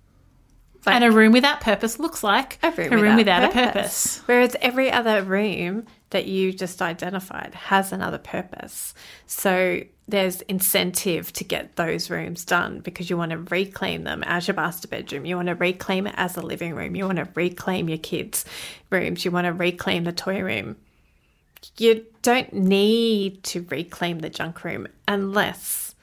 Like- 0.86 0.96
and 0.96 1.04
a 1.04 1.12
room 1.12 1.34
without 1.34 1.60
purpose 1.60 2.00
looks 2.00 2.24
like 2.24 2.58
a 2.64 2.72
room, 2.72 3.18
without, 3.18 3.44
a 3.44 3.50
purpose. 3.50 4.22
Whereas 4.28 4.56
every 4.62 4.90
other 4.90 5.24
room 5.24 5.86
that 6.12 6.26
you 6.26 6.54
just 6.54 6.82
identified 6.82 7.54
has 7.54 7.92
another 7.92 8.18
purpose. 8.18 8.94
So 9.28 9.82
there's 10.10 10.42
incentive 10.42 11.32
to 11.34 11.44
get 11.44 11.76
those 11.76 12.10
rooms 12.10 12.46
done 12.46 12.80
because 12.80 13.10
you 13.10 13.18
want 13.18 13.32
to 13.32 13.38
reclaim 13.38 14.04
them 14.04 14.24
as 14.24 14.48
your 14.48 14.56
master 14.56 14.88
bedroom. 14.88 15.26
You 15.26 15.36
want 15.36 15.48
to 15.48 15.56
reclaim 15.56 16.08
it 16.08 16.16
as 16.18 16.38
a 16.38 16.42
living 16.42 16.74
room. 16.74 16.96
You 16.96 17.06
want 17.06 17.18
to 17.18 17.28
reclaim 17.36 17.90
your 17.90 17.98
kids' 17.98 18.46
rooms. 18.90 19.24
You 19.24 19.32
want 19.32 19.46
to 19.46 19.54
reclaim 19.54 20.04
the 20.04 20.12
toy 20.12 20.42
room. 20.42 20.78
You 21.78 22.06
don't 22.22 22.54
need 22.54 23.44
to 23.46 23.66
reclaim 23.70 24.20
the 24.20 24.30
junk 24.30 24.64
room 24.64 24.88
unless 25.08 25.96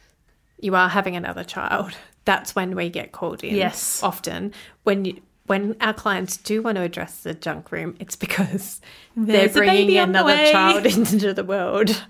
you 0.60 0.74
are 0.74 0.88
having 0.88 1.16
another 1.16 1.44
child. 1.44 1.96
That's 2.24 2.54
when 2.54 2.74
we 2.74 2.90
get 2.90 3.12
called 3.12 3.44
in. 3.44 3.54
Yes. 3.54 4.02
Often 4.02 4.52
when 4.82 5.04
you, 5.04 5.20
when 5.46 5.76
our 5.80 5.94
clients 5.94 6.36
do 6.36 6.62
want 6.62 6.76
to 6.76 6.82
address 6.82 7.22
the 7.22 7.34
junk 7.34 7.70
room, 7.72 7.96
it's 8.00 8.16
because 8.16 8.80
they're 9.16 9.48
bringing 9.48 9.86
baby 9.86 9.98
on 9.98 10.12
the 10.12 10.20
another 10.20 10.50
child 10.50 10.86
into 10.96 11.32
the 11.32 11.44
world, 11.44 12.04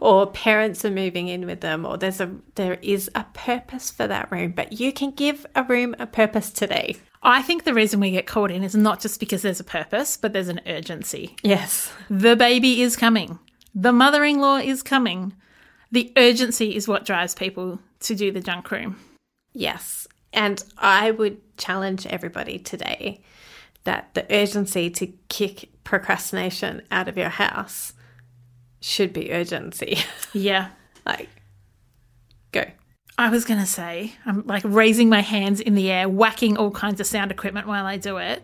or 0.00 0.26
parents 0.26 0.84
are 0.84 0.90
moving 0.90 1.28
in 1.28 1.46
with 1.46 1.60
them, 1.60 1.84
or 1.84 1.96
there's 1.96 2.20
a 2.20 2.30
there 2.54 2.78
is 2.82 3.10
a 3.14 3.24
purpose 3.32 3.90
for 3.90 4.06
that 4.06 4.30
room. 4.30 4.52
But 4.52 4.72
you 4.74 4.92
can 4.92 5.10
give 5.10 5.46
a 5.54 5.62
room 5.62 5.94
a 5.98 6.06
purpose 6.06 6.50
today. 6.50 6.96
I 7.22 7.42
think 7.42 7.64
the 7.64 7.74
reason 7.74 7.98
we 7.98 8.12
get 8.12 8.26
called 8.26 8.50
in 8.50 8.62
is 8.62 8.76
not 8.76 9.00
just 9.00 9.18
because 9.18 9.42
there's 9.42 9.60
a 9.60 9.64
purpose, 9.64 10.16
but 10.16 10.32
there's 10.32 10.48
an 10.48 10.60
urgency. 10.66 11.34
Yes. 11.42 11.92
The 12.08 12.36
baby 12.36 12.82
is 12.82 12.94
coming. 12.96 13.40
The 13.74 13.92
mother 13.92 14.24
in 14.24 14.40
law 14.40 14.58
is 14.58 14.82
coming. 14.82 15.34
The 15.90 16.12
urgency 16.16 16.76
is 16.76 16.86
what 16.86 17.04
drives 17.04 17.34
people 17.34 17.80
to 18.00 18.14
do 18.14 18.30
the 18.30 18.40
junk 18.40 18.70
room. 18.70 18.96
Yes. 19.52 20.06
And 20.32 20.62
I 20.78 21.10
would 21.10 21.40
challenge 21.56 22.06
everybody 22.06 22.58
today 22.58 23.22
that 23.84 24.14
the 24.14 24.26
urgency 24.34 24.90
to 24.90 25.06
kick 25.28 25.70
procrastination 25.84 26.82
out 26.90 27.08
of 27.08 27.16
your 27.16 27.28
house 27.28 27.92
should 28.80 29.12
be 29.12 29.32
urgency. 29.32 29.98
Yeah. 30.32 30.68
like, 31.06 31.28
go. 32.52 32.64
I 33.16 33.30
was 33.30 33.46
going 33.46 33.60
to 33.60 33.66
say, 33.66 34.12
I'm 34.26 34.46
like 34.46 34.62
raising 34.64 35.08
my 35.08 35.20
hands 35.20 35.60
in 35.60 35.74
the 35.74 35.90
air, 35.90 36.08
whacking 36.08 36.58
all 36.58 36.70
kinds 36.70 37.00
of 37.00 37.06
sound 37.06 37.30
equipment 37.30 37.66
while 37.66 37.86
I 37.86 37.96
do 37.96 38.18
it. 38.18 38.42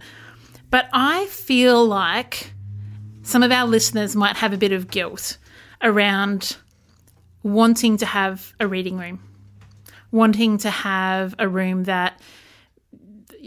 But 0.71 0.89
I 0.93 1.27
feel 1.27 1.85
like 1.85 2.53
some 3.23 3.43
of 3.43 3.53
our 3.53 3.67
listeners 3.67 4.17
might 4.17 4.37
have 4.37 4.55
a 4.55 4.57
bit 4.57 4.73
of 4.73 4.91
guilt 4.91 5.37
around 5.83 6.57
wanting 7.43 7.99
to 7.99 8.07
have 8.07 8.55
a 8.59 8.67
reading 8.67 8.97
room, 8.97 9.21
wanting 10.11 10.57
to 10.59 10.71
have 10.71 11.35
a 11.39 11.49
room 11.49 11.85
that 11.85 12.19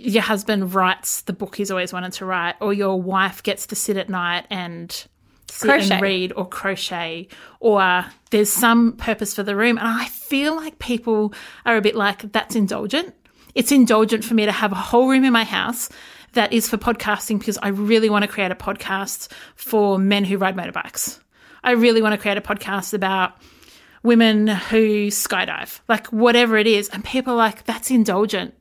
your 0.05 0.23
husband 0.23 0.73
writes 0.73 1.21
the 1.21 1.33
book 1.33 1.55
he's 1.55 1.71
always 1.71 1.91
wanted 1.91 2.13
to 2.13 2.25
write, 2.25 2.55
or 2.61 2.73
your 2.73 3.01
wife 3.01 3.43
gets 3.43 3.67
to 3.67 3.75
sit 3.75 3.97
at 3.97 4.09
night 4.09 4.45
and 4.49 4.91
sit 5.49 5.67
Crochet. 5.67 5.93
and 5.93 6.01
read 6.01 6.33
or 6.35 6.47
crochet, 6.47 7.27
or 7.59 8.05
there's 8.31 8.51
some 8.51 8.93
purpose 8.93 9.33
for 9.33 9.43
the 9.43 9.55
room. 9.55 9.77
And 9.77 9.87
I 9.87 10.05
feel 10.05 10.55
like 10.55 10.79
people 10.79 11.33
are 11.65 11.77
a 11.77 11.81
bit 11.81 11.95
like, 11.95 12.31
that's 12.31 12.55
indulgent. 12.55 13.13
It's 13.55 13.71
indulgent 13.71 14.23
for 14.23 14.33
me 14.33 14.45
to 14.45 14.51
have 14.51 14.71
a 14.71 14.75
whole 14.75 15.07
room 15.07 15.23
in 15.23 15.33
my 15.33 15.43
house 15.43 15.89
that 16.33 16.51
is 16.53 16.69
for 16.69 16.77
podcasting 16.77 17.39
because 17.39 17.57
I 17.61 17.69
really 17.69 18.09
want 18.09 18.23
to 18.23 18.27
create 18.27 18.51
a 18.51 18.55
podcast 18.55 19.31
for 19.55 19.97
men 19.97 20.23
who 20.25 20.37
ride 20.37 20.55
motorbikes. 20.55 21.19
I 21.63 21.71
really 21.71 22.01
want 22.01 22.13
to 22.13 22.17
create 22.17 22.37
a 22.37 22.41
podcast 22.41 22.93
about 22.93 23.33
women 24.03 24.47
who 24.47 25.07
skydive, 25.07 25.79
like 25.87 26.07
whatever 26.07 26.57
it 26.57 26.67
is. 26.67 26.89
And 26.89 27.03
people 27.03 27.33
are 27.33 27.37
like, 27.37 27.63
that's 27.65 27.89
indulgent. 27.89 28.53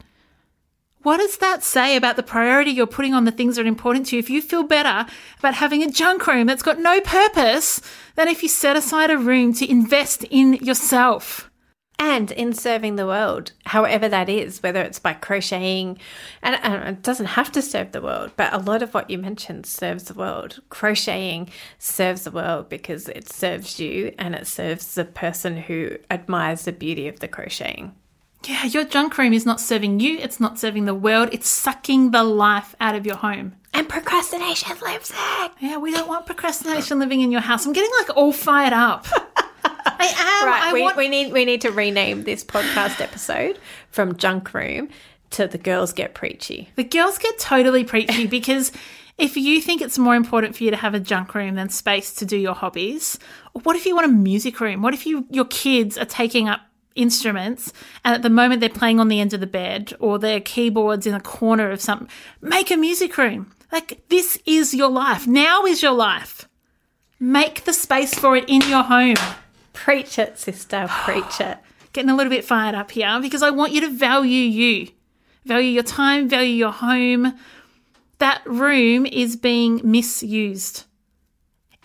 What 1.05 1.19
does 1.19 1.37
that 1.37 1.63
say 1.63 1.97
about 1.97 2.17
the 2.17 2.23
priority 2.23 2.71
you're 2.71 2.87
putting 2.87 3.13
on 3.13 3.27
the 3.27 3.31
things 3.31 3.57
that 3.57 3.67
are 3.67 3.69
important 3.69 4.07
to 4.07 4.17
you? 4.17 4.21
If 4.21 4.31
you 4.31 4.41
feel 4.41 4.63
better 4.63 5.05
about 5.39 5.53
having 5.53 5.83
a 5.83 5.91
junk 5.91 6.27
room 6.27 6.47
that's 6.47 6.63
got 6.63 6.79
no 6.79 6.99
purpose 7.03 7.83
than 8.15 8.27
if 8.27 8.43
you 8.43 8.49
set 8.49 8.75
aside 8.75 9.11
a 9.11 9.19
room 9.19 9.53
to 9.55 9.71
invest 9.71 10.25
in 10.25 10.55
yourself. 10.55 11.51
and 11.99 12.33
in 12.33 12.53
serving 12.53 12.97
the 12.97 13.07
world, 13.07 13.53
however 13.67 14.09
that 14.09 14.29
is, 14.29 14.63
whether 14.63 14.81
it's 14.81 14.99
by 14.99 15.13
crocheting, 15.13 15.99
and, 16.43 16.59
and 16.63 16.89
it 16.89 17.03
doesn't 17.03 17.27
have 17.27 17.53
to 17.53 17.63
serve 17.63 17.93
the 17.93 18.03
world, 18.03 18.33
but 18.37 18.53
a 18.53 18.59
lot 18.59 18.83
of 18.83 18.95
what 18.95 19.09
you 19.11 19.19
mentioned 19.19 19.65
serves 19.67 20.05
the 20.05 20.15
world. 20.15 20.61
Crocheting 20.71 21.51
serves 21.79 22.25
the 22.25 22.31
world 22.31 22.69
because 22.69 23.09
it 23.09 23.31
serves 23.31 23.79
you 23.79 24.13
and 24.19 24.35
it 24.35 24.47
serves 24.47 24.95
the 24.95 25.05
person 25.05 25.57
who 25.57 25.97
admires 26.11 26.65
the 26.65 26.73
beauty 26.73 27.09
of 27.09 27.21
the 27.21 27.29
crocheting. 27.29 27.95
Yeah, 28.49 28.65
your 28.65 28.85
junk 28.85 29.17
room 29.17 29.33
is 29.33 29.47
not 29.47 29.61
serving 29.61 30.01
you, 30.01 30.19
it's 30.19 30.39
not 30.39 30.59
serving 30.59 30.85
the 30.85 30.95
world, 30.95 31.31
it's 31.33 31.49
sucking 31.49 32.11
the 32.11 32.23
life 32.23 32.75
out 32.81 32.95
of 32.95 33.07
your 33.07 33.17
home. 33.17 33.55
And 33.73 33.89
procrastination 33.89 34.77
lives 34.83 35.09
there. 35.11 35.51
Yeah, 35.61 35.79
we 35.79 35.91
don't 35.93 36.09
want 36.09 36.27
procrastination 36.27 36.99
living 36.99 37.21
in 37.21 37.33
your 37.33 37.41
house. 37.41 37.67
I'm 37.67 37.73
getting 37.73 37.91
like 37.99 38.17
all 38.17 38.33
fired 38.33 38.73
up. 38.73 39.07
I 39.65 40.41
am. 40.41 40.47
Right, 40.47 40.63
I 40.63 40.73
we, 40.73 40.83
want 40.83 40.97
we 40.97 41.09
need 41.09 41.33
we 41.33 41.45
need 41.45 41.63
to 41.63 41.71
rename 41.71 42.25
this 42.25 42.45
podcast 42.45 43.01
episode 43.01 43.59
from 43.91 44.17
junk 44.17 44.55
room 44.55 44.89
to 45.31 45.47
the 45.49 45.59
girls 45.59 45.93
get 45.93 46.15
preachy. 46.15 46.69
The 46.77 46.85
girls 46.85 47.19
get 47.19 47.39
totally 47.39 47.85
preachy 47.85 48.27
because 48.29 48.71
if 49.19 49.37
you 49.37 49.61
think 49.61 49.81
it's 49.81 49.99
more 49.99 50.15
important 50.15 50.57
for 50.57 50.65
you 50.65 50.71
to 50.71 50.77
have 50.77 50.95
a 50.95 51.01
junk 51.01 51.35
room 51.35 51.55
than 51.55 51.69
space 51.69 52.15
to 52.15 52.27
do 52.27 52.37
your 52.37 52.55
hobbies, 52.55 53.19
what 53.63 53.77
if 53.77 53.87
you 53.87 53.95
want 53.95 54.07
a 54.07 54.13
music 54.13 54.61
room? 54.61 54.83
What 54.83 54.95
if 54.95 55.07
you 55.07 55.27
your 55.31 55.47
kids 55.47 55.99
are 55.99 56.05
taking 56.05 56.49
up 56.49 56.61
instruments 56.95 57.73
and 58.05 58.15
at 58.15 58.23
the 58.23 58.31
moment 58.31 58.61
they're 58.61 58.69
playing 58.69 59.01
on 59.01 59.09
the 59.09 59.21
end 59.21 59.33
of 59.33 59.41
the 59.41 59.47
bed 59.47 59.93
or 59.99 60.19
their 60.19 60.41
keyboards 60.41 61.07
in 61.07 61.15
a 61.15 61.21
corner 61.21 61.71
of 61.71 61.81
something? 61.81 62.09
Make 62.41 62.71
a 62.71 62.77
music 62.77 63.17
room. 63.19 63.53
Like 63.73 64.09
this 64.09 64.39
is 64.47 64.75
your 64.75 64.91
life. 64.91 65.27
Now 65.27 65.65
is 65.65 65.83
your 65.83 65.93
life. 65.93 66.49
Make 67.19 67.65
the 67.65 67.73
space 67.73 68.15
for 68.15 68.37
it 68.37 68.49
in 68.49 68.61
your 68.63 68.83
home. 68.83 69.17
Preach 69.73 70.19
it, 70.19 70.39
sister, 70.39 70.87
preach 70.89 71.41
it. 71.41 71.59
getting 71.95 72.11
a 72.11 72.17
little 72.17 72.31
bit 72.31 72.45
fired 72.45 72.75
up 72.75 72.91
here 72.91 73.19
because 73.23 73.43
I 73.43 73.51
want 73.51 73.73
you 73.73 73.81
to 73.81 73.89
value 73.89 74.43
you, 74.43 74.89
value 75.47 75.71
your 75.71 75.83
time, 75.83 76.29
value 76.29 76.53
your 76.53 76.73
home. 76.73 77.39
That 78.19 78.43
room 78.45 79.07
is 79.07 79.37
being 79.37 79.81
misused. 79.83 80.85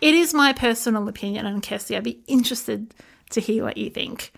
It 0.01 0.13
is 0.13 0.33
my 0.33 0.51
personal 0.51 1.07
opinion, 1.07 1.45
and 1.45 1.63
Kirsty, 1.63 1.95
I'd 1.95 2.03
be 2.03 2.21
interested 2.27 2.93
to 3.31 3.41
hear 3.41 3.63
what 3.63 3.77
you 3.77 3.89
think. 3.89 4.31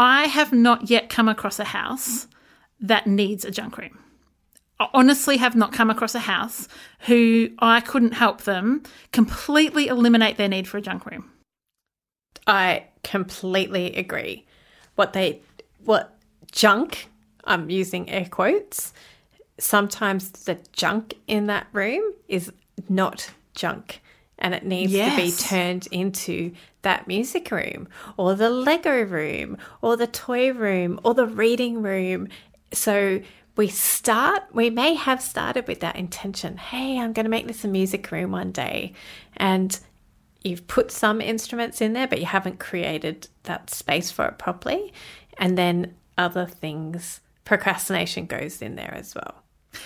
I 0.00 0.28
have 0.28 0.50
not 0.50 0.88
yet 0.88 1.10
come 1.10 1.28
across 1.28 1.58
a 1.58 1.64
house 1.64 2.26
that 2.80 3.06
needs 3.06 3.44
a 3.44 3.50
junk 3.50 3.76
room. 3.76 3.98
I 4.80 4.88
honestly 4.94 5.36
have 5.36 5.54
not 5.54 5.74
come 5.74 5.90
across 5.90 6.14
a 6.14 6.20
house 6.20 6.68
who 7.00 7.50
I 7.58 7.82
couldn't 7.82 8.12
help 8.12 8.44
them 8.44 8.82
completely 9.12 9.88
eliminate 9.88 10.38
their 10.38 10.48
need 10.48 10.66
for 10.66 10.78
a 10.78 10.80
junk 10.80 11.04
room. 11.04 11.30
I 12.46 12.86
completely 13.04 13.94
agree. 13.94 14.46
What 14.94 15.12
they, 15.12 15.42
what 15.84 16.16
junk, 16.50 17.10
I'm 17.44 17.68
using 17.68 18.08
air 18.08 18.24
quotes, 18.24 18.94
sometimes 19.58 20.30
the 20.30 20.58
junk 20.72 21.18
in 21.26 21.44
that 21.48 21.66
room 21.74 22.14
is 22.26 22.50
not 22.88 23.30
junk 23.54 24.00
and 24.40 24.54
it 24.54 24.64
needs 24.64 24.92
to 24.92 25.16
be 25.16 25.32
turned 25.32 25.86
into 25.90 26.52
that 26.82 27.06
music 27.06 27.50
room 27.50 27.88
or 28.16 28.34
the 28.34 28.50
Lego 28.50 29.02
room 29.02 29.58
or 29.82 29.96
the 29.96 30.06
toy 30.06 30.52
room 30.52 30.98
or 31.04 31.14
the 31.14 31.26
reading 31.26 31.82
room. 31.82 32.28
So 32.72 33.20
we 33.56 33.68
start, 33.68 34.44
we 34.52 34.70
may 34.70 34.94
have 34.94 35.20
started 35.20 35.66
with 35.68 35.80
that 35.80 35.96
intention 35.96 36.56
hey, 36.56 36.98
I'm 36.98 37.12
going 37.12 37.24
to 37.24 37.30
make 37.30 37.46
this 37.46 37.64
a 37.64 37.68
music 37.68 38.10
room 38.10 38.32
one 38.32 38.52
day. 38.52 38.94
And 39.36 39.78
you've 40.42 40.66
put 40.66 40.90
some 40.90 41.20
instruments 41.20 41.80
in 41.80 41.92
there, 41.92 42.08
but 42.08 42.20
you 42.20 42.26
haven't 42.26 42.58
created 42.58 43.28
that 43.44 43.70
space 43.70 44.10
for 44.10 44.26
it 44.26 44.38
properly. 44.38 44.92
And 45.38 45.58
then 45.58 45.94
other 46.16 46.46
things, 46.46 47.20
procrastination 47.44 48.26
goes 48.26 48.62
in 48.62 48.76
there 48.76 48.94
as 48.94 49.14
well. 49.14 49.42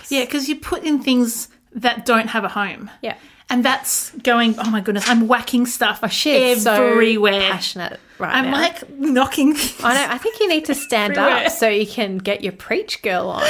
Yeah, 0.09 0.25
because 0.25 0.49
you 0.49 0.57
put 0.57 0.85
in 0.85 1.03
things 1.03 1.49
that 1.73 2.07
don't 2.07 2.29
have 2.29 2.45
a 2.45 2.49
home. 2.49 2.91
Yeah. 3.03 3.17
And 3.51 3.65
that's 3.65 4.11
going, 4.23 4.55
oh 4.59 4.71
my 4.71 4.81
goodness, 4.81 5.09
I'm 5.09 5.29
whacking 5.29 5.67
stuff 5.67 6.01
She's 6.11 6.67
everywhere. 6.67 7.41
so 7.43 7.49
passionate 7.51 8.01
right 8.19 8.35
I'm 8.35 8.47
now. 8.47 8.53
like 8.53 8.89
knocking. 8.91 9.55
I 9.83 9.95
know. 9.95 10.07
I 10.13 10.19
think 10.19 10.41
you 10.41 10.49
need 10.49 10.65
to 10.65 10.75
stand 10.75 11.17
Everywhere. 11.17 11.47
up 11.47 11.53
so 11.53 11.69
you 11.69 11.87
can 11.87 12.19
get 12.19 12.43
your 12.43 12.53
preach 12.55 13.03
girl 13.03 13.29
on. 13.29 13.47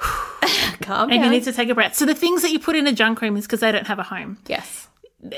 Calm 0.80 1.10
And 1.10 1.20
down. 1.20 1.24
you 1.24 1.30
need 1.30 1.44
to 1.44 1.52
take 1.52 1.68
a 1.68 1.74
breath. 1.74 1.94
So 1.94 2.06
the 2.06 2.14
things 2.14 2.42
that 2.42 2.50
you 2.50 2.58
put 2.58 2.74
in 2.76 2.86
a 2.86 2.92
junk 2.92 3.20
room 3.20 3.36
is 3.36 3.46
because 3.46 3.60
they 3.60 3.70
don't 3.70 3.86
have 3.86 3.98
a 3.98 4.02
home. 4.04 4.38
yes. 4.48 4.88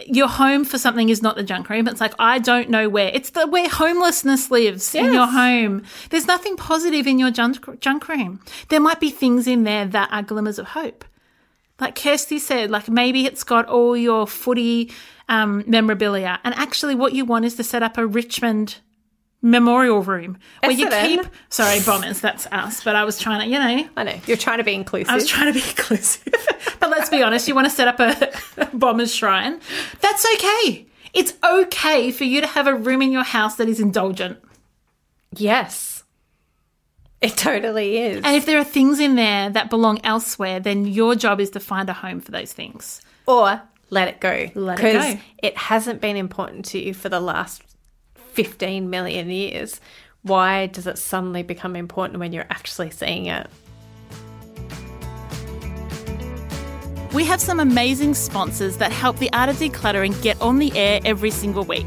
your 0.07 0.29
home 0.29 0.65
for 0.65 0.79
something 0.79 1.09
is 1.09 1.21
not 1.23 1.35
the 1.35 1.43
junk 1.43 1.69
room. 1.69 1.89
It's 1.89 2.01
like 2.01 2.15
I 2.21 2.39
don't 2.39 2.71
know 2.71 2.89
where. 2.89 3.11
It's 3.13 3.31
the 3.31 3.47
where 3.49 3.69
homelessness 3.69 4.51
lives 4.51 4.95
in 4.95 5.13
your 5.13 5.27
home. 5.27 5.83
There's 6.11 6.27
nothing 6.29 6.57
positive 6.57 7.07
in 7.09 7.19
your 7.19 7.33
junk 7.33 7.81
junk 7.81 8.09
room. 8.09 8.41
There 8.69 8.81
might 8.81 9.01
be 9.01 9.11
things 9.11 9.49
in 9.49 9.65
there 9.65 9.85
that 9.87 10.09
are 10.13 10.23
glimmers 10.23 10.61
of 10.61 10.69
hope. 10.69 11.05
Like 11.83 11.97
Kirsty 11.97 12.39
said, 12.39 12.71
like 12.71 12.89
maybe 12.89 13.27
it's 13.27 13.43
got 13.43 13.67
all 13.67 13.97
your 13.97 14.29
footy 14.29 14.93
um, 15.29 15.65
memorabilia, 15.67 16.39
and 16.45 16.55
actually, 16.55 16.95
what 16.95 17.13
you 17.13 17.25
want 17.25 17.45
is 17.45 17.57
to 17.57 17.65
set 17.65 17.83
up 17.83 17.99
a 17.99 18.07
Richmond 18.07 18.77
memorial 19.43 20.01
room 20.01 20.39
where 20.61 20.71
you 20.71 20.89
keep. 20.89 21.27
Sorry, 21.49 21.81
bombers, 21.81 22.21
that's 22.21 22.47
us. 22.53 22.85
But 22.85 22.95
I 22.95 23.03
was 23.03 23.19
trying 23.19 23.41
to, 23.41 23.47
you 23.53 23.59
know, 23.59 23.89
I 23.97 24.05
know 24.05 24.21
you're 24.27 24.37
trying 24.37 24.59
to 24.59 24.65
be 24.65 24.75
inclusive. 24.75 25.11
I 25.11 25.17
was 25.17 25.27
trying 25.27 25.53
to 25.53 25.59
be 25.59 25.69
inclusive. 25.69 26.33
but 26.79 26.89
let's 26.89 27.11
be 27.11 27.21
honest, 27.21 27.49
you 27.49 27.55
want 27.57 27.69
to 27.69 27.75
set 27.75 27.89
up 27.89 27.99
a, 27.99 28.33
a 28.59 28.67
bomber's 28.73 29.13
shrine. 29.13 29.59
That's 30.01 30.25
okay. 30.37 30.87
It's 31.13 31.35
okay 31.43 32.13
for 32.13 32.23
you 32.23 32.41
to 32.43 32.47
have 32.47 32.69
a 32.69 32.77
room 32.77 33.03
in 33.03 33.11
your 33.11 33.25
house 33.25 33.57
that 33.57 33.69
is 33.69 33.81
indulgent. 33.81 34.39
yes, 35.37 36.05
it 37.23 37.37
totally 37.37 37.99
is. 37.99 38.17
And 38.25 38.37
if 38.37 38.45
there 38.47 38.59
are 38.59 38.65
things 38.65 39.01
in 39.01 39.15
there 39.15 39.49
that 39.51 39.71
belong 39.71 40.01
elsewhere, 40.05 40.61
then 40.61 40.87
your 40.87 41.15
job 41.15 41.41
is 41.41 41.51
to 41.51 41.61
find 41.61 41.89
a 41.89 41.93
home 41.93 42.21
for 42.21 42.31
those 42.33 42.53
things. 42.53 43.01
or 43.27 43.63
let 43.91 44.09
it 44.09 44.21
go. 44.21 44.49
Let 44.55 44.79
it 44.79 44.83
Because 44.83 45.15
go. 45.15 45.21
it 45.43 45.57
hasn't 45.57 46.01
been 46.01 46.17
important 46.17 46.65
to 46.67 46.79
you 46.79 46.95
for 46.95 47.09
the 47.09 47.21
last 47.21 47.63
15 48.33 48.89
million 48.91 49.29
years. 49.31 49.81
Why 50.23 50.67
does 50.67 50.87
it 50.87 50.97
suddenly 50.99 51.43
become 51.43 51.77
important 51.77 52.19
when 52.19 52.33
you're 52.33 52.47
actually 52.49 52.91
seeing 52.91 53.27
it? 53.27 53.49
We 57.13 57.25
have 57.25 57.41
some 57.43 57.61
amazing 57.61 58.15
sponsors 58.15 58.79
that 58.79 58.91
help 58.91 59.19
the 59.19 59.31
art 59.35 59.51
of 59.51 59.57
decluttering 59.57 60.21
get 60.23 60.41
on 60.41 60.59
the 60.59 60.73
air 60.79 61.01
every 61.05 61.31
single 61.31 61.65
week. 61.65 61.87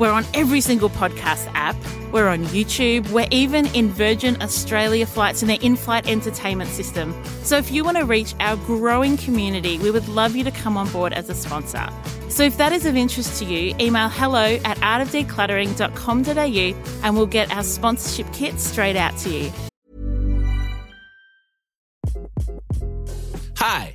We're 0.00 0.10
on 0.10 0.24
every 0.34 0.60
single 0.60 0.90
podcast 0.90 1.48
app. 1.54 1.76
We're 2.16 2.28
on 2.28 2.44
YouTube. 2.46 3.10
We're 3.10 3.28
even 3.30 3.66
in 3.74 3.90
Virgin 3.90 4.40
Australia 4.40 5.04
flights 5.04 5.42
in 5.42 5.48
their 5.48 5.58
in 5.60 5.76
flight 5.76 6.08
entertainment 6.08 6.70
system. 6.70 7.14
So 7.42 7.58
if 7.58 7.70
you 7.70 7.84
want 7.84 7.98
to 7.98 8.06
reach 8.06 8.34
our 8.40 8.56
growing 8.56 9.18
community, 9.18 9.78
we 9.80 9.90
would 9.90 10.08
love 10.08 10.34
you 10.34 10.42
to 10.44 10.50
come 10.50 10.78
on 10.78 10.88
board 10.88 11.12
as 11.12 11.28
a 11.28 11.34
sponsor. 11.34 11.86
So 12.30 12.42
if 12.42 12.56
that 12.56 12.72
is 12.72 12.86
of 12.86 12.96
interest 12.96 13.38
to 13.40 13.44
you, 13.44 13.76
email 13.78 14.08
hello 14.08 14.58
at 14.64 14.78
artofdecluttering.com.au 14.78 17.02
and 17.04 17.16
we'll 17.18 17.26
get 17.26 17.52
our 17.52 17.62
sponsorship 17.62 18.32
kit 18.32 18.58
straight 18.60 18.96
out 18.96 19.14
to 19.18 19.28
you. 19.28 19.52
Hi, 23.58 23.94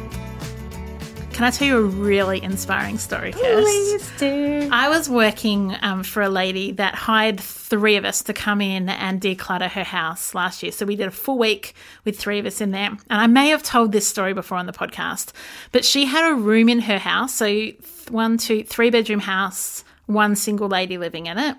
Can 1.33 1.45
I 1.45 1.51
tell 1.51 1.67
you 1.67 1.77
a 1.77 1.81
really 1.81 2.43
inspiring 2.43 2.97
story, 2.97 3.31
Kirst? 3.31 3.61
Please 3.63 4.11
do. 4.17 4.69
I 4.71 4.89
was 4.89 5.09
working 5.09 5.75
um, 5.81 6.03
for 6.03 6.21
a 6.21 6.29
lady 6.29 6.73
that 6.73 6.93
hired 6.93 7.39
three 7.39 7.95
of 7.95 8.05
us 8.05 8.21
to 8.23 8.33
come 8.33 8.61
in 8.61 8.89
and 8.89 9.19
declutter 9.19 9.69
her 9.69 9.83
house 9.83 10.35
last 10.35 10.61
year. 10.61 10.71
So 10.71 10.85
we 10.85 10.95
did 10.95 11.07
a 11.07 11.11
full 11.11 11.39
week 11.39 11.73
with 12.05 12.19
three 12.19 12.37
of 12.37 12.45
us 12.45 12.61
in 12.61 12.71
there. 12.71 12.89
And 12.89 12.99
I 13.09 13.27
may 13.27 13.47
have 13.47 13.63
told 13.63 13.91
this 13.91 14.07
story 14.07 14.33
before 14.33 14.57
on 14.57 14.65
the 14.65 14.73
podcast, 14.73 15.31
but 15.71 15.85
she 15.85 16.05
had 16.05 16.31
a 16.31 16.35
room 16.35 16.69
in 16.69 16.79
her 16.81 16.99
house. 16.99 17.33
So 17.33 17.69
one, 18.09 18.37
two, 18.37 18.63
three 18.63 18.89
bedroom 18.89 19.21
house, 19.21 19.83
one 20.05 20.35
single 20.35 20.67
lady 20.67 20.97
living 20.97 21.25
in 21.25 21.39
it. 21.39 21.55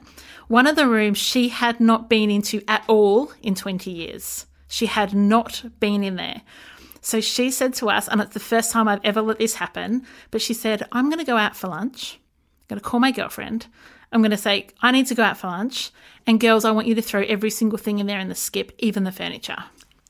One 0.48 0.66
of 0.66 0.76
the 0.76 0.86
rooms 0.86 1.18
she 1.18 1.48
had 1.48 1.80
not 1.80 2.10
been 2.10 2.30
into 2.30 2.62
at 2.68 2.84
all 2.88 3.32
in 3.42 3.54
20 3.54 3.90
years. 3.90 4.46
She 4.68 4.86
had 4.86 5.14
not 5.14 5.64
been 5.80 6.04
in 6.04 6.16
there. 6.16 6.42
So 7.02 7.20
she 7.20 7.50
said 7.50 7.74
to 7.74 7.90
us, 7.90 8.08
and 8.08 8.20
it's 8.20 8.32
the 8.32 8.40
first 8.40 8.70
time 8.70 8.88
I've 8.88 9.04
ever 9.04 9.20
let 9.20 9.38
this 9.38 9.56
happen, 9.56 10.06
but 10.30 10.40
she 10.40 10.54
said, 10.54 10.86
I'm 10.92 11.10
going 11.10 11.18
to 11.18 11.24
go 11.24 11.36
out 11.36 11.56
for 11.56 11.68
lunch. 11.68 12.20
I'm 12.62 12.76
going 12.76 12.80
to 12.80 12.88
call 12.88 13.00
my 13.00 13.10
girlfriend. 13.10 13.66
I'm 14.12 14.22
going 14.22 14.30
to 14.30 14.36
say, 14.36 14.68
I 14.80 14.92
need 14.92 15.06
to 15.08 15.14
go 15.14 15.24
out 15.24 15.36
for 15.36 15.48
lunch. 15.48 15.90
And 16.26 16.38
girls, 16.38 16.64
I 16.64 16.70
want 16.70 16.86
you 16.86 16.94
to 16.94 17.02
throw 17.02 17.22
every 17.22 17.50
single 17.50 17.78
thing 17.78 17.98
in 17.98 18.06
there 18.06 18.20
in 18.20 18.28
the 18.28 18.34
skip, 18.36 18.72
even 18.78 19.02
the 19.04 19.12
furniture. 19.12 19.64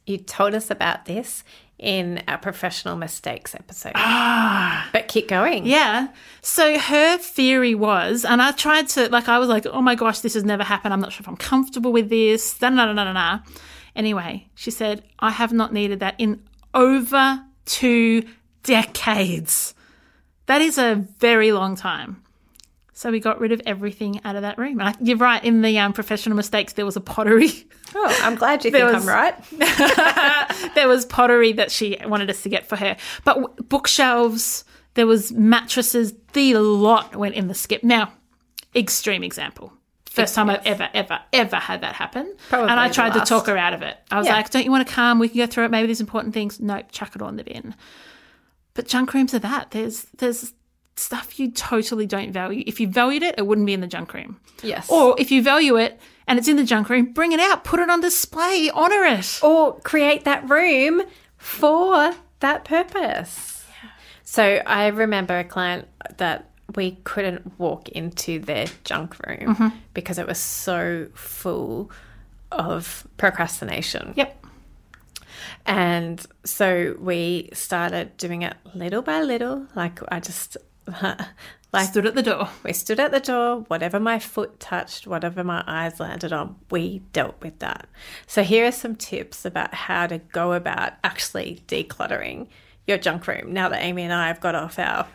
You 0.06 0.18
told 0.18 0.54
us 0.54 0.70
about 0.70 1.06
this 1.06 1.44
in 1.78 2.22
our 2.28 2.38
professional 2.38 2.96
mistakes 2.96 3.54
episode. 3.54 3.92
Ah. 3.94 4.88
But 4.92 5.08
keep 5.08 5.28
going. 5.28 5.66
Yeah. 5.66 6.08
So 6.42 6.78
her 6.78 7.16
theory 7.16 7.74
was, 7.74 8.24
and 8.24 8.42
I 8.42 8.52
tried 8.52 8.88
to, 8.90 9.08
like, 9.08 9.28
I 9.28 9.38
was 9.38 9.48
like, 9.48 9.66
oh 9.66 9.80
my 9.80 9.94
gosh, 9.94 10.20
this 10.20 10.34
has 10.34 10.44
never 10.44 10.62
happened. 10.62 10.92
I'm 10.92 11.00
not 11.00 11.12
sure 11.12 11.22
if 11.22 11.28
I'm 11.28 11.36
comfortable 11.36 11.92
with 11.92 12.10
this. 12.10 12.58
Da, 12.58 12.70
da, 12.70 12.92
da, 12.92 12.92
da, 12.92 13.12
da. 13.12 13.38
Anyway, 13.96 14.48
she 14.54 14.70
said, 14.70 15.02
I 15.18 15.30
have 15.30 15.52
not 15.52 15.72
needed 15.72 16.00
that 16.00 16.14
in 16.18 16.42
over 16.74 17.42
two 17.64 18.24
decades. 18.62 19.74
That 20.46 20.60
is 20.60 20.78
a 20.78 21.06
very 21.18 21.52
long 21.52 21.76
time. 21.76 22.22
So 22.94 23.10
we 23.10 23.20
got 23.20 23.40
rid 23.40 23.50
of 23.52 23.60
everything 23.66 24.20
out 24.24 24.36
of 24.36 24.42
that 24.42 24.58
room. 24.58 24.78
And 24.78 24.88
I, 24.90 24.94
you're 25.00 25.16
right. 25.16 25.42
In 25.44 25.62
the 25.62 25.78
um, 25.78 25.92
professional 25.92 26.36
mistakes, 26.36 26.74
there 26.74 26.86
was 26.86 26.96
a 26.96 27.00
pottery. 27.00 27.50
Oh, 27.94 28.20
I'm 28.22 28.36
glad 28.36 28.64
you 28.64 28.70
think 28.72 28.84
was- 28.90 29.06
I'm 29.06 29.14
right. 29.14 29.34
there 30.74 30.88
was 30.88 31.04
pottery 31.04 31.52
that 31.52 31.70
she 31.70 31.98
wanted 32.06 32.30
us 32.30 32.42
to 32.42 32.48
get 32.48 32.64
for 32.66 32.76
her. 32.76 32.96
But 33.22 33.34
w- 33.34 33.54
bookshelves, 33.68 34.64
there 34.94 35.06
was 35.06 35.30
mattresses. 35.30 36.14
The 36.32 36.54
lot 36.54 37.14
went 37.14 37.34
in 37.34 37.48
the 37.48 37.54
skip. 37.54 37.84
Now, 37.84 38.10
extreme 38.74 39.22
example. 39.22 39.74
First 40.14 40.34
time 40.34 40.50
I've 40.50 40.66
ever, 40.66 40.88
ever, 40.94 41.20
ever 41.32 41.56
had 41.56 41.80
that 41.80 41.94
happen. 41.94 42.34
Probably 42.48 42.68
and 42.70 42.78
I 42.78 42.88
tried 42.88 43.14
to 43.14 43.20
talk 43.20 43.46
her 43.46 43.56
out 43.56 43.72
of 43.72 43.82
it. 43.82 43.96
I 44.10 44.18
was 44.18 44.26
Yeah. 44.26 44.34
like, 44.34 44.50
don't 44.50 44.64
you 44.64 44.70
want 44.70 44.86
to 44.86 44.92
come? 44.92 45.18
We 45.18 45.28
can 45.28 45.38
go 45.38 45.46
through 45.46 45.64
it. 45.64 45.70
Maybe 45.70 45.86
there's 45.86 46.00
important 46.00 46.34
things. 46.34 46.60
Nope, 46.60 46.86
chuck 46.92 47.16
it 47.16 47.22
all 47.22 47.28
in 47.28 47.36
the 47.36 47.44
bin. 47.44 47.74
But 48.74 48.86
junk 48.86 49.12
rooms 49.14 49.34
are 49.34 49.38
that. 49.40 49.70
There's 49.70 50.04
there's 50.18 50.52
stuff 50.96 51.38
you 51.40 51.50
totally 51.50 52.06
don't 52.06 52.32
value. 52.32 52.62
If 52.66 52.78
you 52.78 52.86
valued 52.88 53.22
it, 53.22 53.34
it 53.38 53.46
wouldn't 53.46 53.66
be 53.66 53.72
in 53.72 53.80
the 53.80 53.86
junk 53.86 54.12
room. 54.12 54.38
Yes. 54.62 54.90
Or 54.90 55.14
if 55.18 55.30
you 55.30 55.42
value 55.42 55.76
it 55.76 55.98
and 56.26 56.38
it's 56.38 56.48
in 56.48 56.56
the 56.56 56.64
junk 56.64 56.88
room, 56.90 57.12
bring 57.12 57.32
it 57.32 57.40
out, 57.40 57.64
put 57.64 57.80
it 57.80 57.88
on 57.88 58.00
display, 58.02 58.70
honor 58.74 59.02
it. 59.04 59.40
or 59.42 59.80
create 59.80 60.24
that 60.24 60.48
room 60.48 61.02
for 61.38 62.14
that 62.40 62.64
purpose. 62.64 63.64
So 64.24 64.42
I 64.66 64.88
remember 64.88 65.38
a 65.38 65.44
client 65.44 65.88
that 66.18 66.48
we 66.74 66.92
couldn't 67.04 67.58
walk 67.58 67.88
into 67.90 68.38
their 68.38 68.66
junk 68.84 69.16
room 69.26 69.54
mm-hmm. 69.54 69.68
because 69.94 70.18
it 70.18 70.26
was 70.26 70.38
so 70.38 71.08
full 71.14 71.90
of 72.50 73.06
procrastination. 73.16 74.12
Yep. 74.16 74.44
And 75.66 76.24
so 76.44 76.96
we 76.98 77.48
started 77.52 78.16
doing 78.16 78.42
it 78.42 78.56
little 78.74 79.02
by 79.02 79.22
little. 79.22 79.66
Like 79.74 80.00
I 80.10 80.20
just 80.20 80.56
like 81.72 81.88
Stood 81.88 82.06
at 82.06 82.14
the 82.14 82.22
door. 82.22 82.48
we 82.64 82.72
stood 82.72 83.00
at 83.00 83.12
the 83.12 83.20
door, 83.20 83.60
whatever 83.68 83.98
my 83.98 84.18
foot 84.18 84.60
touched, 84.60 85.06
whatever 85.06 85.42
my 85.42 85.64
eyes 85.66 86.00
landed 86.00 86.32
on, 86.32 86.56
we 86.70 87.00
dealt 87.12 87.40
with 87.40 87.58
that. 87.60 87.86
So, 88.26 88.42
here 88.42 88.66
are 88.66 88.72
some 88.72 88.96
tips 88.96 89.44
about 89.44 89.72
how 89.72 90.06
to 90.06 90.18
go 90.18 90.52
about 90.52 90.94
actually 91.02 91.62
decluttering 91.66 92.48
your 92.86 92.98
junk 92.98 93.26
room 93.26 93.52
now 93.52 93.68
that 93.68 93.82
Amy 93.82 94.02
and 94.02 94.12
I 94.12 94.26
have 94.26 94.40
got 94.40 94.54
off 94.54 94.78
our 94.78 95.06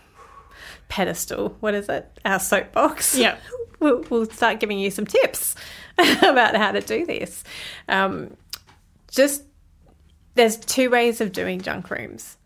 pedestal. 0.89 1.55
What 1.59 1.73
is 1.73 1.89
it? 1.89 2.19
Our 2.25 2.39
soapbox. 2.39 3.17
Yeah. 3.17 3.37
We'll, 3.79 4.03
we'll 4.09 4.25
start 4.25 4.59
giving 4.59 4.79
you 4.79 4.89
some 4.89 5.05
tips 5.05 5.53
about 5.99 6.55
how 6.55 6.71
to 6.71 6.81
do 6.81 7.05
this. 7.05 7.43
Um, 7.87 8.35
just 9.11 9.43
there's 10.33 10.57
two 10.57 10.89
ways 10.89 11.21
of 11.21 11.31
doing 11.31 11.61
junk 11.61 11.91
rooms, 11.91 12.37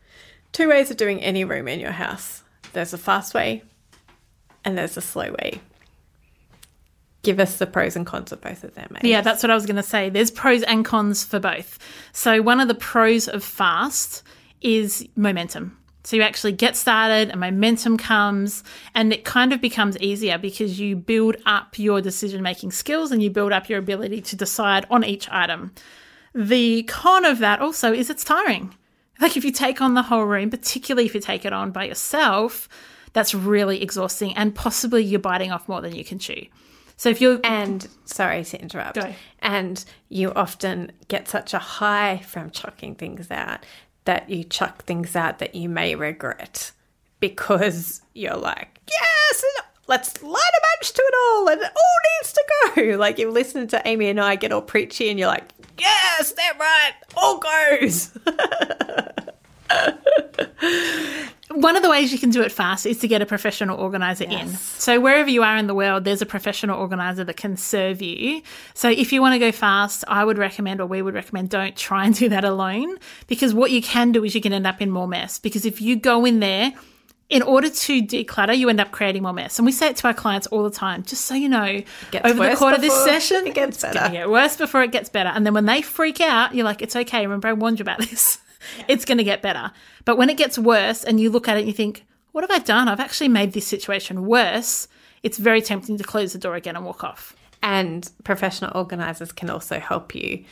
two 0.52 0.67
ways 0.67 0.91
of 0.91 0.97
doing 0.97 1.21
any 1.21 1.45
room 1.45 1.67
in 1.67 1.80
your 1.80 1.91
house. 1.91 2.43
There's 2.74 2.93
a 2.93 2.97
fast 2.97 3.34
way, 3.34 3.63
and 4.65 4.78
there's 4.78 4.97
a 4.97 5.02
slow 5.02 5.32
way. 5.32 5.62
Give 7.24 7.39
us 7.39 7.58
the 7.58 7.67
pros 7.67 7.95
and 7.95 8.06
cons 8.06 8.32
of 8.32 8.41
both 8.41 8.63
of 8.63 8.74
them. 8.74 8.97
Yeah, 9.04 9.21
that's 9.21 9.43
what 9.43 9.52
I 9.52 9.56
was 9.56 9.65
going 9.65 9.76
to 9.76 9.84
say. 9.84 10.10
There's 10.10 10.32
pros 10.32 10.63
and 10.63 10.84
cons 10.84 11.24
for 11.24 11.39
both. 11.39 11.78
So, 12.13 12.41
one 12.41 12.60
of 12.60 12.67
the 12.67 12.76
pros 12.76 13.28
of 13.28 13.43
fast 13.43 14.24
is 14.62 15.08
momentum. 15.15 15.78
So, 16.03 16.15
you 16.15 16.21
actually 16.23 16.53
get 16.53 16.75
started 16.75 17.29
and 17.29 17.39
momentum 17.39 17.97
comes, 17.97 18.63
and 18.95 19.13
it 19.13 19.23
kind 19.23 19.53
of 19.53 19.61
becomes 19.61 19.97
easier 19.99 20.37
because 20.37 20.79
you 20.79 20.95
build 20.95 21.37
up 21.45 21.77
your 21.77 22.01
decision 22.01 22.41
making 22.41 22.71
skills 22.71 23.11
and 23.11 23.21
you 23.21 23.29
build 23.29 23.51
up 23.51 23.69
your 23.69 23.79
ability 23.79 24.21
to 24.21 24.35
decide 24.35 24.85
on 24.89 25.03
each 25.03 25.29
item. 25.29 25.71
The 26.33 26.83
con 26.83 27.25
of 27.25 27.39
that 27.39 27.59
also 27.59 27.93
is 27.93 28.09
it's 28.09 28.23
tiring. 28.23 28.73
Like, 29.19 29.37
if 29.37 29.45
you 29.45 29.51
take 29.51 29.81
on 29.81 29.93
the 29.93 30.03
whole 30.03 30.25
room, 30.25 30.49
particularly 30.49 31.05
if 31.05 31.13
you 31.13 31.21
take 31.21 31.45
it 31.45 31.53
on 31.53 31.71
by 31.71 31.85
yourself, 31.85 32.67
that's 33.13 33.33
really 33.33 33.81
exhausting 33.81 34.35
and 34.35 34.55
possibly 34.55 35.03
you're 35.03 35.19
biting 35.19 35.51
off 35.51 35.67
more 35.67 35.81
than 35.81 35.95
you 35.95 36.03
can 36.03 36.19
chew. 36.19 36.45
So 36.97 37.09
if 37.09 37.19
you're 37.19 37.39
And 37.43 37.87
sorry 38.05 38.43
to 38.43 38.61
interrupt. 38.61 38.95
Go. 38.95 39.13
And 39.39 39.83
you 40.09 40.31
often 40.33 40.91
get 41.07 41.27
such 41.27 41.53
a 41.53 41.59
high 41.59 42.21
from 42.27 42.51
chucking 42.51 42.95
things 42.95 43.31
out 43.31 43.65
that 44.05 44.29
you 44.29 44.43
chuck 44.43 44.83
things 44.83 45.15
out 45.15 45.39
that 45.39 45.55
you 45.55 45.69
may 45.69 45.95
regret 45.95 46.71
because 47.19 48.01
you're 48.13 48.35
like, 48.37 48.79
yes, 48.89 49.45
let's 49.87 50.21
light 50.23 50.31
a 50.31 50.61
match 50.79 50.91
to 50.93 51.01
it 51.01 51.13
all 51.17 51.49
and 51.49 51.61
it 51.61 51.71
all 51.75 51.99
needs 52.19 52.33
to 52.33 52.43
go. 52.47 52.97
Like 52.97 53.19
you 53.19 53.29
listen 53.29 53.67
to 53.67 53.81
Amy 53.85 54.09
and 54.09 54.19
I 54.19 54.35
get 54.35 54.51
all 54.51 54.61
preachy 54.61 55.09
and 55.09 55.19
you're 55.19 55.27
like, 55.27 55.49
yes, 55.77 56.31
they're 56.33 56.59
right, 56.59 56.93
all 57.15 57.39
goes. 57.39 58.11
one 61.53 61.75
of 61.75 61.84
the 61.84 61.89
ways 61.89 62.12
you 62.12 62.19
can 62.19 62.29
do 62.29 62.41
it 62.41 62.51
fast 62.51 62.86
is 62.86 62.99
to 62.99 63.07
get 63.07 63.21
a 63.21 63.25
professional 63.25 63.79
organizer 63.79 64.25
in. 64.25 64.47
So 64.49 64.99
wherever 64.99 65.29
you 65.29 65.43
are 65.43 65.57
in 65.57 65.67
the 65.67 65.75
world, 65.75 66.03
there's 66.03 66.21
a 66.21 66.25
professional 66.25 66.79
organizer 66.79 67.23
that 67.23 67.38
can 67.38 67.57
serve 67.57 68.01
you. 68.01 68.41
So 68.73 68.89
if 68.89 69.12
you 69.12 69.21
want 69.21 69.34
to 69.34 69.39
go 69.39 69.51
fast, 69.51 70.03
I 70.07 70.23
would 70.23 70.38
recommend, 70.38 70.81
or 70.81 70.86
we 70.86 71.01
would 71.01 71.13
recommend, 71.13 71.49
don't 71.49 71.75
try 71.75 72.05
and 72.05 72.15
do 72.15 72.29
that 72.29 72.43
alone 72.43 72.97
because 73.27 73.53
what 73.53 73.71
you 73.71 73.81
can 73.81 74.12
do 74.12 74.23
is 74.23 74.36
you 74.36 74.41
can 74.41 74.53
end 74.53 74.67
up 74.67 74.81
in 74.81 74.89
more 74.89 75.07
mess. 75.07 75.39
Because 75.39 75.65
if 75.65 75.81
you 75.81 75.95
go 75.95 76.25
in 76.25 76.39
there, 76.39 76.73
in 77.29 77.41
order 77.41 77.69
to 77.69 78.01
declutter, 78.01 78.57
you 78.57 78.67
end 78.67 78.81
up 78.81 78.91
creating 78.91 79.23
more 79.23 79.31
mess. 79.31 79.57
And 79.57 79.65
we 79.65 79.71
say 79.71 79.88
it 79.88 79.95
to 79.97 80.07
our 80.07 80.13
clients 80.13 80.47
all 80.47 80.63
the 80.63 80.69
time, 80.69 81.03
just 81.03 81.25
so 81.25 81.34
you 81.34 81.47
know, 81.47 81.81
over 82.25 82.49
the 82.49 82.55
course 82.57 82.75
of 82.75 82.81
this 82.81 83.05
session, 83.05 83.47
it 83.47 83.55
gets 83.55 83.81
it's 83.81 83.93
better. 83.93 84.12
get 84.12 84.29
worse 84.29 84.57
before 84.57 84.84
it 84.84 84.91
gets 84.91 85.07
better. 85.07 85.29
And 85.29 85.45
then 85.45 85.53
when 85.53 85.65
they 85.65 85.81
freak 85.81 86.19
out, 86.19 86.53
you're 86.53 86.65
like, 86.65 86.81
it's 86.81 86.95
okay. 86.95 87.21
Remember, 87.21 87.47
I 87.47 87.53
warned 87.53 87.79
you 87.79 87.84
about 87.84 87.99
this. 87.99 88.38
It's 88.88 89.06
going 89.06 89.17
to 89.17 89.24
get 89.24 89.41
better. 89.41 89.71
But 90.06 90.17
when 90.17 90.30
it 90.30 90.38
gets 90.38 90.58
worse 90.58 91.04
and 91.04 91.19
you 91.19 91.30
look 91.30 91.47
at 91.47 91.58
it 91.58 91.62
and 91.62 91.67
you 91.67 91.74
think, 91.74 92.06
what 92.32 92.43
have 92.43 92.52
I 92.52 92.63
done? 92.63 92.88
I've 92.88 93.00
actually 93.00 93.30
made 93.30 93.54
this 93.54 93.67
situation 93.67 94.26
worse. 94.26 94.88
It's 95.24 95.38
very 95.38 95.62
tempting 95.62 95.97
to 95.97 96.04
close 96.04 96.34
the 96.34 96.39
door 96.39 96.56
again 96.56 96.76
and 96.76 96.86
walk 96.86 97.04
off. 97.04 97.36
And 97.62 98.10
professional 98.24 98.71
organizers 98.74 99.32
can 99.32 99.50
also 99.50 99.80
help 99.80 100.15
you 100.15 100.45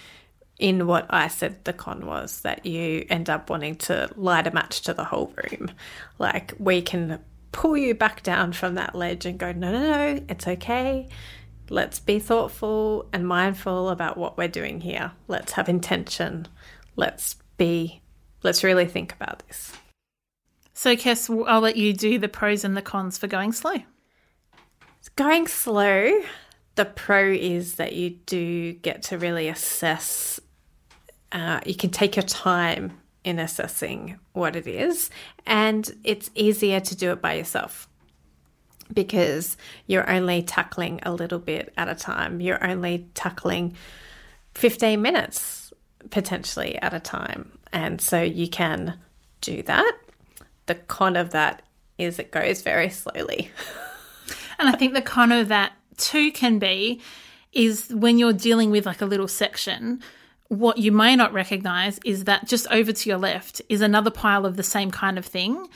in 0.59 0.85
what 0.85 1.05
I 1.09 1.29
said 1.29 1.63
the 1.63 1.73
con 1.73 2.05
was 2.05 2.41
that 2.41 2.65
you 2.65 3.05
end 3.09 3.29
up 3.29 3.49
wanting 3.49 3.75
to 3.77 4.09
light 4.15 4.45
a 4.45 4.51
match 4.51 4.81
to 4.81 4.93
the 4.93 5.05
whole 5.05 5.33
room. 5.43 5.71
Like 6.19 6.53
we 6.59 6.81
can 6.81 7.19
pull 7.51 7.77
you 7.77 7.95
back 7.95 8.21
down 8.21 8.53
from 8.53 8.75
that 8.75 8.93
ledge 8.93 9.25
and 9.25 9.39
go, 9.39 9.51
no, 9.51 9.71
no, 9.71 9.79
no, 9.79 10.23
it's 10.27 10.47
okay. 10.47 11.07
Let's 11.69 11.99
be 11.99 12.19
thoughtful 12.19 13.07
and 13.13 13.27
mindful 13.27 13.89
about 13.89 14.17
what 14.17 14.37
we're 14.37 14.47
doing 14.47 14.81
here. 14.81 15.13
Let's 15.27 15.53
have 15.53 15.69
intention. 15.69 16.47
Let's 16.95 17.35
be, 17.59 18.01
let's 18.41 18.63
really 18.63 18.87
think 18.87 19.13
about 19.13 19.43
this. 19.47 19.73
So, 20.73 20.95
Kes, 20.95 21.29
I'll 21.47 21.61
let 21.61 21.75
you 21.75 21.93
do 21.93 22.17
the 22.17 22.29
pros 22.29 22.63
and 22.63 22.75
the 22.75 22.81
cons 22.81 23.19
for 23.19 23.27
going 23.27 23.51
slow. 23.51 23.75
Going 25.15 25.45
slow, 25.45 26.21
the 26.75 26.85
pro 26.85 27.31
is 27.31 27.75
that 27.75 27.93
you 27.93 28.11
do 28.25 28.73
get 28.73 29.03
to 29.03 29.17
really 29.17 29.49
assess, 29.49 30.39
uh, 31.31 31.59
you 31.65 31.75
can 31.75 31.89
take 31.89 32.15
your 32.15 32.23
time 32.23 32.97
in 33.25 33.39
assessing 33.39 34.17
what 34.31 34.55
it 34.55 34.65
is, 34.65 35.09
and 35.45 35.91
it's 36.05 36.31
easier 36.33 36.79
to 36.79 36.95
do 36.95 37.11
it 37.11 37.21
by 37.21 37.33
yourself 37.33 37.89
because 38.93 39.57
you're 39.85 40.09
only 40.09 40.41
tackling 40.41 40.99
a 41.03 41.11
little 41.11 41.39
bit 41.39 41.73
at 41.77 41.89
a 41.89 41.95
time. 41.95 42.39
You're 42.39 42.65
only 42.65 43.07
tackling 43.13 43.75
15 44.55 45.01
minutes 45.01 45.58
potentially 46.11 46.77
at 46.77 46.93
a 46.93 46.99
time. 46.99 47.57
And 47.71 48.01
so 48.01 48.21
you 48.21 48.47
can 48.47 48.99
do 49.41 49.61
that. 49.63 49.97
The 50.65 50.75
con 50.75 51.15
of 51.15 51.31
that 51.31 51.61
is 51.97 52.19
it 52.19 52.31
goes 52.31 52.61
very 52.61 52.89
slowly. 52.89 53.51
And 54.57 54.67
I 54.67 54.73
think 54.73 54.93
the 54.93 55.01
con 55.01 55.31
of 55.31 55.47
that 55.47 55.73
too 55.97 56.31
can 56.31 56.59
be 56.59 57.01
is 57.53 57.89
when 57.89 58.19
you're 58.19 58.33
dealing 58.33 58.71
with 58.71 58.85
like 58.85 59.01
a 59.01 59.05
little 59.05 59.27
section, 59.27 60.01
what 60.49 60.77
you 60.77 60.91
may 60.91 61.15
not 61.15 61.31
recognize 61.33 61.99
is 62.03 62.25
that 62.25 62.47
just 62.47 62.67
over 62.69 62.91
to 62.91 63.09
your 63.09 63.17
left 63.17 63.61
is 63.69 63.81
another 63.81 64.11
pile 64.11 64.45
of 64.45 64.57
the 64.57 64.63
same 64.63 64.91
kind 64.91 65.17
of 65.17 65.25
thing. 65.25 65.67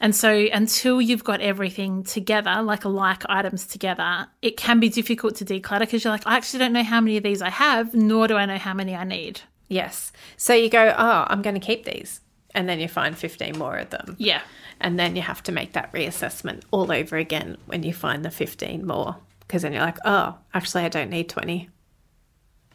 And 0.00 0.14
so 0.14 0.30
until 0.52 1.00
you've 1.00 1.24
got 1.24 1.40
everything 1.40 2.02
together, 2.02 2.62
like 2.62 2.84
like 2.84 3.22
items 3.28 3.66
together, 3.66 4.26
it 4.42 4.56
can 4.56 4.78
be 4.78 4.88
difficult 4.88 5.36
to 5.36 5.44
declutter 5.44 5.80
because 5.80 6.04
you're 6.04 6.12
like, 6.12 6.26
I 6.26 6.36
actually 6.36 6.58
don't 6.58 6.72
know 6.72 6.82
how 6.82 7.00
many 7.00 7.16
of 7.16 7.22
these 7.22 7.40
I 7.40 7.48
have, 7.48 7.94
nor 7.94 8.28
do 8.28 8.36
I 8.36 8.44
know 8.44 8.58
how 8.58 8.74
many 8.74 8.94
I 8.94 9.04
need. 9.04 9.40
Yes. 9.68 10.12
So 10.36 10.54
you 10.54 10.68
go, 10.70 10.94
oh, 10.96 11.24
I'm 11.28 11.42
going 11.42 11.54
to 11.54 11.60
keep 11.66 11.84
these. 11.84 12.20
And 12.54 12.68
then 12.68 12.80
you 12.80 12.88
find 12.88 13.16
15 13.16 13.58
more 13.58 13.76
of 13.76 13.90
them. 13.90 14.16
Yeah. 14.18 14.40
And 14.80 14.98
then 14.98 15.16
you 15.16 15.22
have 15.22 15.42
to 15.44 15.52
make 15.52 15.72
that 15.72 15.92
reassessment 15.92 16.62
all 16.70 16.90
over 16.92 17.16
again 17.16 17.56
when 17.66 17.82
you 17.82 17.92
find 17.92 18.24
the 18.24 18.30
15 18.30 18.86
more. 18.86 19.16
Because 19.40 19.62
then 19.62 19.72
you're 19.72 19.82
like, 19.82 19.98
oh, 20.04 20.36
actually, 20.54 20.84
I 20.84 20.88
don't 20.88 21.10
need 21.10 21.28
20. 21.28 21.68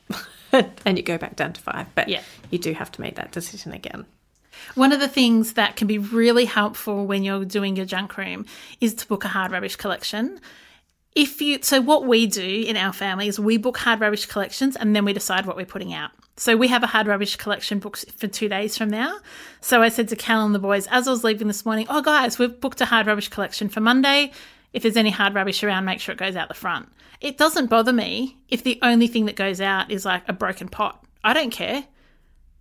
and 0.86 0.98
you 0.98 1.04
go 1.04 1.18
back 1.18 1.36
down 1.36 1.54
to 1.54 1.62
five. 1.62 1.88
But 1.96 2.10
Yeah. 2.10 2.22
you 2.50 2.60
do 2.60 2.74
have 2.74 2.92
to 2.94 3.02
make 3.02 3.16
that 3.16 3.32
decision 3.32 3.72
again. 3.72 4.06
One 4.76 4.92
of 4.92 5.00
the 5.00 5.08
things 5.08 5.54
that 5.54 5.76
can 5.76 5.88
be 5.88 5.98
really 5.98 6.46
helpful 6.46 7.06
when 7.08 7.24
you're 7.24 7.46
doing 7.46 7.76
your 7.76 7.86
junk 7.86 8.18
room 8.18 8.46
is 8.80 8.94
to 8.96 9.08
book 9.08 9.26
a 9.26 9.30
hard 9.30 9.52
rubbish 9.52 9.76
collection. 9.76 10.40
If 11.16 11.42
you 11.42 11.60
so 11.62 11.82
what 11.82 12.06
we 12.06 12.28
do 12.28 12.64
in 12.68 12.78
our 12.78 12.94
family 12.94 13.28
is 13.28 13.40
we 13.40 13.58
book 13.58 13.78
hard 13.78 14.00
rubbish 14.00 14.28
collections 14.28 14.76
and 14.76 14.96
then 14.96 15.04
we 15.04 15.14
decide 15.14 15.46
what 15.46 15.56
we're 15.58 15.66
putting 15.66 15.94
out. 15.94 16.12
So 16.42 16.58
we 16.58 16.70
have 16.70 16.82
a 16.82 16.88
hard 16.88 17.06
rubbish 17.06 17.36
collection 17.36 17.78
booked 17.78 18.04
for 18.18 18.28
two 18.28 18.50
days 18.50 18.76
from 18.76 18.90
now. 18.90 19.20
So 19.60 19.84
I 19.84 19.90
said 19.90 20.08
to 20.08 20.16
Cal 20.16 20.44
and 20.44 20.56
the 20.56 20.60
boys 20.60 20.88
as 20.88 21.08
I 21.08 21.12
was 21.12 21.24
leaving 21.24 21.46
this 21.46 21.68
morning, 21.68 21.86
"Oh 21.88 22.02
guys, 22.02 22.40
we've 22.40 22.60
booked 22.60 22.82
a 22.82 22.86
hard 22.86 23.06
rubbish 23.06 23.28
collection 23.28 23.70
for 23.70 23.80
Monday. 23.80 24.32
If 24.74 24.82
there's 24.82 24.98
any 24.98 25.12
hard 25.12 25.36
rubbish 25.36 25.64
around, 25.64 25.86
make 25.86 26.00
sure 26.00 26.14
it 26.14 26.18
goes 26.18 26.36
out 26.36 26.48
the 26.48 26.56
front." 26.56 26.90
It 27.20 27.38
doesn't 27.38 27.70
bother 27.70 27.94
me 27.94 28.38
if 28.50 28.64
the 28.64 28.80
only 28.82 29.06
thing 29.06 29.28
that 29.28 29.36
goes 29.36 29.62
out 29.62 29.92
is 29.92 30.04
like 30.04 30.24
a 30.28 30.34
broken 30.34 30.68
pot. 30.68 31.06
I 31.24 31.34
don't 31.34 31.52
care 31.52 31.84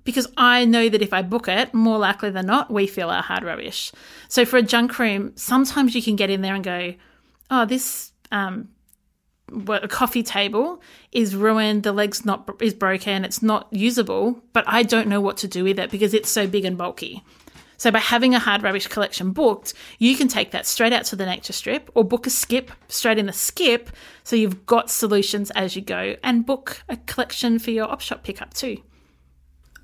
because 0.05 0.29
I 0.37 0.67
know 0.67 0.91
that 0.91 1.01
if 1.01 1.15
I 1.15 1.23
book 1.23 1.49
it, 1.49 1.73
more 1.73 1.97
likely 1.97 2.29
than 2.29 2.45
not, 2.45 2.71
we 2.71 2.87
feel 2.87 3.09
our 3.09 3.23
hard 3.23 3.45
rubbish. 3.45 3.93
So 4.29 4.45
for 4.45 4.59
a 4.59 4.63
junk 4.63 4.99
room, 4.99 5.33
sometimes 5.37 5.95
you 5.95 6.03
can 6.03 6.17
get 6.17 6.29
in 6.29 6.43
there 6.43 6.55
and 6.55 6.63
go, 6.63 6.93
oh, 7.51 7.65
this 7.65 8.13
um, 8.31 8.69
a 9.69 9.89
coffee 9.89 10.23
table 10.23 10.81
is 11.13 11.35
ruined, 11.35 11.83
the 11.83 11.93
leg's 11.93 12.25
not 12.25 12.51
is 12.61 12.75
broken, 12.75 13.25
it's 13.25 13.43
not 13.43 13.69
usable, 13.71 14.43
but 14.53 14.65
I 14.67 14.83
don't 14.83 15.09
know 15.09 15.21
what 15.21 15.37
to 15.39 15.49
do 15.49 15.65
with 15.65 15.79
it 15.79 15.91
because 15.91 16.15
it's 16.15 16.29
so 16.29 16.47
big 16.47 16.65
and 16.65 16.79
bulky. 16.79 17.23
So 17.77 17.91
by 17.91 17.99
having 17.99 18.35
a 18.35 18.39
hard 18.39 18.63
rubbish 18.63 18.87
collection 18.89 19.33
booked, 19.33 19.73
you 19.99 20.15
can 20.15 20.29
take 20.29 20.51
that 20.51 20.67
straight 20.67 20.93
out 20.93 21.07
to 21.07 21.17
the 21.17 21.25
nature 21.25 21.55
strip 21.55 21.91
or 21.95 22.05
book 22.05 22.27
a 22.27 22.31
skip 22.31 22.71
straight 22.89 23.17
in 23.17 23.25
the 23.25 23.33
skip 23.33 23.89
so 24.23 24.37
you've 24.37 24.67
got 24.67 24.91
solutions 24.91 25.51
as 25.53 25.75
you 25.75 25.81
go 25.81 26.15
and 26.23 26.45
book 26.45 26.83
a 26.91 26.99
collection 26.99 27.59
for 27.59 27.71
your 27.71 27.91
op 27.91 28.03
shop 28.03 28.23
pickup 28.23 28.53
too. 28.53 28.83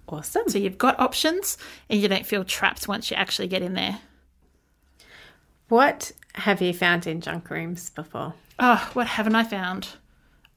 Awesome. 0.08 0.48
So 0.48 0.58
you've 0.58 0.76
got 0.76 1.00
options 1.00 1.56
and 1.88 1.98
you 1.98 2.06
don't 2.06 2.26
feel 2.26 2.44
trapped 2.44 2.86
once 2.86 3.10
you 3.10 3.16
actually 3.16 3.48
get 3.48 3.62
in 3.62 3.72
there. 3.72 3.98
What 5.68 6.12
have 6.34 6.60
you 6.60 6.74
found 6.74 7.06
in 7.06 7.22
junk 7.22 7.48
rooms 7.48 7.90
before? 7.90 8.34
Oh, 8.58 8.90
what 8.94 9.06
haven't 9.06 9.34
I 9.34 9.44
found? 9.44 9.88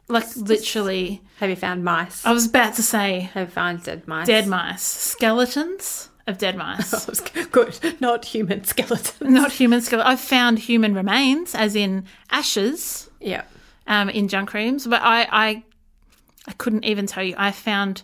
Like 0.08 0.36
literally, 0.36 1.22
Have 1.40 1.50
you 1.50 1.56
found 1.56 1.84
mice? 1.84 2.26
I 2.26 2.32
was 2.32 2.48
about 2.48 2.74
to 2.76 2.84
say 2.84 3.30
have 3.34 3.50
you 3.50 3.54
found 3.54 3.84
dead 3.84 4.08
mice? 4.08 4.26
dead 4.28 4.48
mice, 4.48 4.82
skeletons 4.82 6.10
of 6.26 6.38
dead 6.38 6.56
mice. 6.58 7.20
Good. 7.52 7.80
Not 8.00 8.26
human 8.26 8.64
skeletons. 8.64 9.16
Not 9.22 9.52
human 9.52 9.82
skeleton. 9.82 10.12
I've 10.12 10.20
found 10.20 10.60
human 10.60 10.94
remains, 10.96 11.54
as 11.56 11.76
in 11.76 12.06
ashes, 12.32 13.10
Yeah. 13.20 13.44
um, 13.88 14.10
in 14.10 14.28
junk 14.28 14.54
rooms, 14.54 14.88
but 14.88 15.02
I, 15.02 15.28
I, 15.32 15.64
I 16.48 16.52
couldn't 16.54 16.86
even 16.86 17.06
tell 17.08 17.24
you. 17.24 17.36
I 17.38 17.52
found 17.52 18.04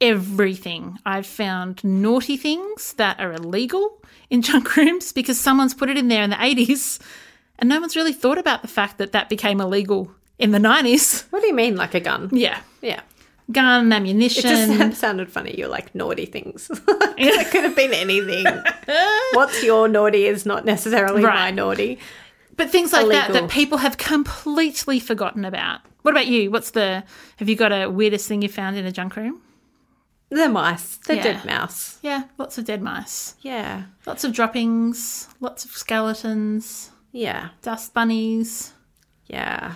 everything. 0.00 0.98
I've 1.04 1.26
found 1.26 1.82
naughty 1.84 2.36
things 2.36 2.92
that 2.94 3.18
are 3.20 3.32
illegal 3.32 4.00
in 4.30 4.42
junk 4.42 4.76
rooms 4.76 5.12
because 5.12 5.38
someone's 5.38 5.74
put 5.74 5.90
it 5.90 5.96
in 5.98 6.08
there 6.08 6.22
in 6.22 6.30
the 6.30 6.36
80s 6.36 7.00
and 7.58 7.68
no 7.68 7.80
one's 7.80 7.96
really 7.96 8.12
thought 8.12 8.38
about 8.38 8.62
the 8.62 8.68
fact 8.68 8.98
that 8.98 9.12
that 9.12 9.28
became 9.28 9.60
illegal 9.60 10.10
in 10.38 10.50
the 10.52 10.58
90s. 10.58 11.24
What 11.30 11.40
do 11.40 11.46
you 11.48 11.54
mean, 11.54 11.76
like 11.76 11.94
a 11.94 12.00
gun? 12.00 12.28
Yeah. 12.32 12.60
Yeah. 12.80 13.00
Gun, 13.50 13.92
ammunition. 13.92 14.44
It 14.50 14.78
just 14.78 15.00
sounded 15.00 15.30
funny. 15.32 15.54
You're 15.56 15.68
like 15.68 15.94
naughty 15.94 16.26
things. 16.26 16.70
it 16.88 17.50
could 17.50 17.64
have 17.64 17.74
been 17.74 17.92
anything. 17.94 18.44
What's 19.32 19.62
your 19.62 19.88
naughty 19.88 20.26
is 20.26 20.44
not 20.44 20.64
necessarily 20.64 21.22
my 21.22 21.50
naughty. 21.50 21.98
But 22.56 22.70
things 22.70 22.92
like 22.92 23.08
that 23.08 23.32
that 23.32 23.48
people 23.48 23.78
have 23.78 23.96
completely 23.96 25.00
forgotten 25.00 25.44
about. 25.44 25.80
What 26.02 26.10
about 26.10 26.26
you? 26.26 26.50
What's 26.50 26.72
the 26.72 27.04
have 27.36 27.48
you 27.48 27.56
got 27.56 27.72
a 27.72 27.88
weirdest 27.88 28.28
thing 28.28 28.42
you 28.42 28.48
found 28.48 28.76
in 28.76 28.84
a 28.84 28.92
junk 28.92 29.16
room? 29.16 29.40
The 30.30 30.48
mice, 30.48 30.96
the 30.98 31.16
Yeah. 31.16 31.22
dead 31.22 31.44
mouse. 31.46 31.98
Yeah, 32.02 32.24
lots 32.36 32.58
of 32.58 32.64
dead 32.66 32.82
mice. 32.82 33.34
Yeah. 33.40 33.84
Lots 34.06 34.24
of 34.24 34.32
droppings, 34.32 35.28
lots 35.40 35.64
of 35.64 35.70
skeletons, 35.70 36.90
Yeah. 37.12 37.48
dust 37.62 37.94
bunnies. 37.94 38.72
Yeah. 39.26 39.74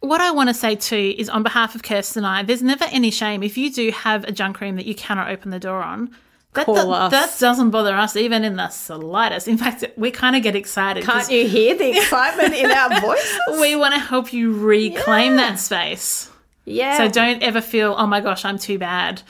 What 0.00 0.20
I 0.20 0.30
want 0.32 0.48
to 0.48 0.54
say 0.54 0.74
too 0.74 1.14
is 1.16 1.28
on 1.28 1.42
behalf 1.42 1.74
of 1.74 1.82
Kirsten 1.82 2.24
and 2.24 2.26
I, 2.26 2.42
there's 2.42 2.62
never 2.62 2.84
any 2.86 3.10
shame 3.10 3.42
if 3.42 3.56
you 3.56 3.72
do 3.72 3.90
have 3.92 4.24
a 4.24 4.32
junk 4.32 4.60
room 4.60 4.76
that 4.76 4.86
you 4.86 4.94
cannot 4.94 5.30
open 5.30 5.50
the 5.50 5.60
door 5.60 5.82
on. 5.82 6.10
That, 6.54 6.66
Call 6.66 6.74
do- 6.74 6.90
us. 6.90 7.10
that 7.12 7.36
doesn't 7.38 7.70
bother 7.70 7.94
us 7.94 8.14
even 8.16 8.44
in 8.44 8.56
the 8.56 8.68
slightest. 8.68 9.48
In 9.48 9.56
fact, 9.56 9.84
we 9.96 10.10
kind 10.10 10.36
of 10.36 10.42
get 10.42 10.54
excited. 10.54 11.02
Can't 11.04 11.30
you 11.30 11.48
hear 11.48 11.74
the 11.76 11.90
excitement 11.96 12.52
in 12.54 12.70
our 12.70 13.00
voice? 13.00 13.38
We 13.60 13.74
want 13.76 13.94
to 13.94 14.00
help 14.00 14.32
you 14.34 14.52
reclaim 14.52 15.32
Yeah. 15.32 15.36
that 15.38 15.58
space. 15.58 16.30
Yeah. 16.66 16.98
So 16.98 17.08
don't 17.08 17.42
ever 17.42 17.60
feel, 17.62 17.94
oh 17.96 18.06
my 18.06 18.20
gosh, 18.20 18.44
I'm 18.44 18.58
too 18.58 18.78
bad. 18.78 19.22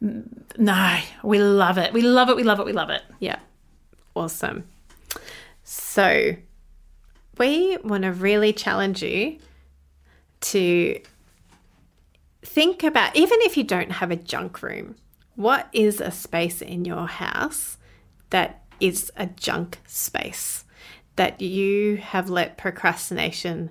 No, 0.00 0.98
we 1.22 1.38
love 1.38 1.78
it. 1.78 1.92
We 1.94 2.02
love 2.02 2.28
it. 2.28 2.36
We 2.36 2.42
love 2.42 2.60
it. 2.60 2.66
We 2.66 2.72
love 2.72 2.90
it. 2.90 3.02
Yeah. 3.20 3.38
Awesome. 4.14 4.64
So, 5.64 6.36
we 7.38 7.76
want 7.78 8.04
to 8.04 8.12
really 8.12 8.52
challenge 8.52 9.02
you 9.02 9.38
to 10.40 11.00
think 12.42 12.82
about, 12.82 13.16
even 13.16 13.38
if 13.42 13.56
you 13.56 13.64
don't 13.64 13.92
have 13.92 14.10
a 14.10 14.16
junk 14.16 14.62
room, 14.62 14.96
what 15.34 15.68
is 15.72 16.00
a 16.00 16.10
space 16.10 16.62
in 16.62 16.84
your 16.84 17.06
house 17.06 17.76
that 18.30 18.62
is 18.80 19.12
a 19.16 19.26
junk 19.26 19.78
space 19.86 20.64
that 21.16 21.40
you 21.40 21.96
have 21.96 22.28
let 22.28 22.58
procrastination 22.58 23.70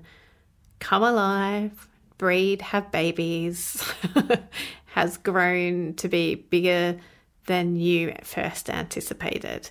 come 0.78 1.02
alive, 1.02 1.88
breed, 2.18 2.60
have 2.60 2.90
babies, 2.90 3.82
has 4.86 5.16
grown 5.16 5.94
to 5.94 6.08
be 6.08 6.34
bigger 6.34 6.98
than 7.46 7.76
you 7.76 8.10
at 8.10 8.26
first 8.26 8.68
anticipated. 8.68 9.70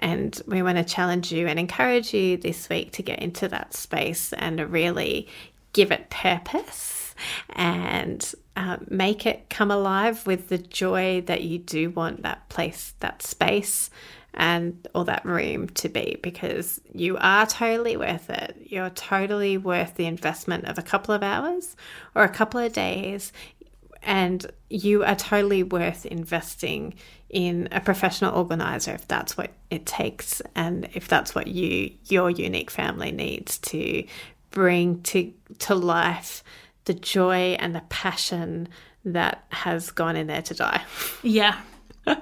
And 0.00 0.40
we 0.46 0.62
want 0.62 0.78
to 0.78 0.84
challenge 0.84 1.30
you 1.30 1.46
and 1.46 1.58
encourage 1.58 2.12
you 2.12 2.36
this 2.36 2.68
week 2.68 2.92
to 2.92 3.02
get 3.02 3.20
into 3.20 3.48
that 3.48 3.74
space 3.74 4.32
and 4.32 4.58
really 4.72 5.28
give 5.72 5.92
it 5.92 6.10
purpose 6.10 7.14
and 7.50 8.34
uh, 8.56 8.78
make 8.88 9.26
it 9.26 9.50
come 9.50 9.70
alive 9.70 10.26
with 10.26 10.48
the 10.48 10.58
joy 10.58 11.20
that 11.26 11.42
you 11.42 11.58
do 11.58 11.90
want 11.90 12.22
that 12.22 12.48
place, 12.48 12.94
that 13.00 13.22
space, 13.22 13.90
and 14.32 14.88
or 14.94 15.04
that 15.04 15.24
room 15.24 15.68
to 15.68 15.88
be 15.88 16.18
because 16.22 16.80
you 16.94 17.16
are 17.18 17.46
totally 17.46 17.96
worth 17.96 18.30
it. 18.30 18.56
You're 18.64 18.90
totally 18.90 19.58
worth 19.58 19.96
the 19.96 20.06
investment 20.06 20.64
of 20.64 20.78
a 20.78 20.82
couple 20.82 21.14
of 21.14 21.22
hours 21.22 21.76
or 22.14 22.22
a 22.22 22.28
couple 22.28 22.60
of 22.60 22.72
days 22.72 23.32
and 24.02 24.50
you 24.68 25.04
are 25.04 25.16
totally 25.16 25.62
worth 25.62 26.06
investing 26.06 26.94
in 27.30 27.68
a 27.70 27.80
professional 27.80 28.34
organizer 28.34 28.92
if 28.92 29.06
that's 29.06 29.36
what 29.36 29.52
it 29.70 29.86
takes 29.86 30.42
and 30.56 30.88
if 30.94 31.06
that's 31.06 31.34
what 31.34 31.46
you 31.46 31.90
your 32.06 32.28
unique 32.28 32.70
family 32.70 33.12
needs 33.12 33.58
to 33.58 34.04
bring 34.50 35.00
to 35.02 35.32
to 35.58 35.74
life 35.74 36.42
the 36.84 36.94
joy 36.94 37.56
and 37.60 37.74
the 37.74 37.82
passion 37.88 38.68
that 39.04 39.44
has 39.50 39.90
gone 39.90 40.16
in 40.16 40.26
there 40.26 40.42
to 40.42 40.54
die. 40.54 40.82
Yeah. 41.22 41.58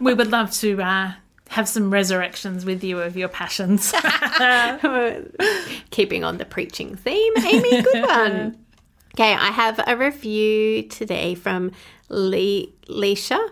we 0.01 0.15
would 0.15 0.31
love 0.31 0.51
to 0.53 0.81
uh, 0.83 1.13
have 1.49 1.69
some 1.69 1.91
resurrections 1.91 2.65
with 2.65 2.85
you 2.85 3.01
of 3.01 3.17
your 3.17 3.29
passions. 3.29 3.93
Keeping 5.91 6.25
on 6.25 6.39
the 6.39 6.45
preaching 6.45 6.97
theme, 6.97 7.33
Amy, 7.39 7.83
good 7.83 8.05
one. 8.05 8.59
Okay, 9.15 9.33
I 9.33 9.51
have 9.51 9.81
a 9.85 9.97
review 9.97 10.85
today 10.85 11.35
from 11.35 11.73
Lee, 12.09 12.73
Lisha, 12.89 13.51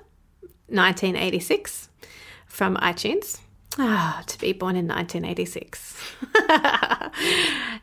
1986, 0.69 1.89
from 2.47 2.77
iTunes. 2.77 3.41
Ah, 3.79 4.23
to 4.27 4.39
be 4.39 4.53
born 4.53 4.75
in 4.75 4.89
1986. 4.89 6.15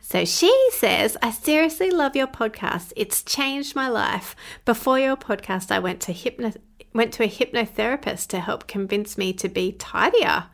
so 0.00 0.24
she 0.24 0.68
says, 0.72 1.16
I 1.22 1.30
seriously 1.30 1.90
love 1.90 2.16
your 2.16 2.26
podcast. 2.26 2.92
It's 2.96 3.22
changed 3.22 3.76
my 3.76 3.88
life. 3.88 4.34
Before 4.64 4.98
your 4.98 5.16
podcast, 5.16 5.70
I 5.70 5.78
went 5.78 6.00
to 6.02 6.12
hypno- 6.12 6.54
went 6.92 7.12
to 7.14 7.24
a 7.24 7.28
hypnotherapist 7.28 8.26
to 8.28 8.40
help 8.40 8.66
convince 8.66 9.16
me 9.16 9.32
to 9.34 9.48
be 9.48 9.72
tidier. 9.72 10.46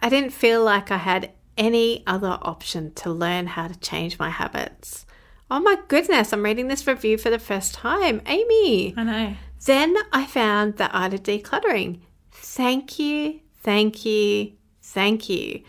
I 0.00 0.08
didn't 0.08 0.30
feel 0.30 0.62
like 0.62 0.90
I 0.90 0.98
had 0.98 1.32
any 1.58 2.04
other 2.06 2.38
option 2.40 2.94
to 2.94 3.10
learn 3.10 3.48
how 3.48 3.68
to 3.68 3.78
change 3.78 4.18
my 4.18 4.30
habits. 4.30 5.04
Oh 5.50 5.58
my 5.58 5.78
goodness, 5.88 6.32
I'm 6.32 6.44
reading 6.44 6.68
this 6.68 6.86
review 6.86 7.18
for 7.18 7.28
the 7.28 7.38
first 7.40 7.74
time. 7.74 8.22
Amy. 8.26 8.94
I 8.96 9.02
know. 9.02 9.36
Then 9.66 9.96
I 10.12 10.26
found 10.26 10.76
the 10.76 10.90
art 10.90 11.14
of 11.14 11.22
decluttering. 11.22 12.00
Thank 12.32 12.98
you, 12.98 13.40
thank 13.62 14.04
you, 14.04 14.52
thank 14.82 15.28
you. 15.28 15.62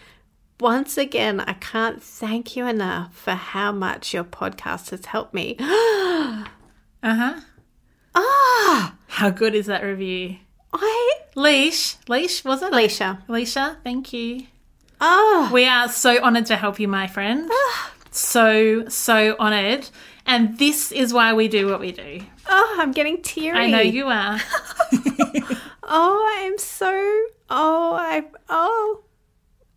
Once 0.59 0.97
again, 0.97 1.39
I 1.39 1.53
can't 1.53 2.01
thank 2.01 2.55
you 2.55 2.67
enough 2.67 3.15
for 3.15 3.31
how 3.31 3.71
much 3.71 4.13
your 4.13 4.23
podcast 4.23 4.91
has 4.91 5.05
helped 5.05 5.33
me. 5.33 5.57
Uh 7.03 7.15
huh. 7.15 7.39
ah, 8.13 8.95
How 9.07 9.31
good 9.31 9.55
is 9.55 9.65
that 9.65 9.81
review? 9.83 10.37
I, 10.71 11.13
Leash. 11.35 11.95
Leash, 12.07 12.45
was 12.45 12.61
it? 12.61 12.71
Alicia. 12.71 13.23
Alicia, 13.27 13.77
thank 13.83 14.13
you. 14.13 14.45
Oh, 15.01 15.49
We 15.51 15.65
are 15.65 15.89
so 15.89 16.19
honoured 16.21 16.45
to 16.45 16.55
help 16.55 16.79
you, 16.79 16.87
my 16.87 17.07
friend. 17.07 17.49
so, 18.11 18.87
so 18.87 19.35
honoured. 19.39 19.89
And 20.27 20.59
this 20.59 20.91
is 20.91 21.11
why 21.11 21.33
we 21.33 21.47
do 21.47 21.67
what 21.67 21.79
we 21.79 21.91
do. 21.91 22.21
Oh, 22.51 22.75
I'm 22.79 22.91
getting 22.91 23.21
teary. 23.21 23.57
I 23.57 23.67
know 23.69 23.79
you 23.79 24.07
are. 24.07 24.39
Oh, 25.93 26.37
I 26.37 26.43
am 26.43 26.57
so. 26.57 26.89
Oh, 27.49 27.93
I. 27.95 28.23
Oh. 28.47 29.03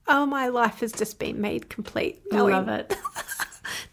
Oh, 0.06 0.26
my 0.26 0.46
life 0.48 0.78
has 0.80 0.92
just 0.92 1.18
been 1.18 1.40
made 1.40 1.68
complete. 1.68 2.22
I 2.32 2.40
love 2.40 2.68
it. 2.68 2.96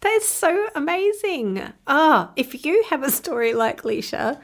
That 0.02 0.12
is 0.14 0.26
so 0.28 0.68
amazing. 0.74 1.62
Oh, 1.86 2.30
if 2.36 2.64
you 2.66 2.84
have 2.90 3.02
a 3.04 3.10
story 3.10 3.54
like 3.54 3.82
Leisha, 3.82 4.40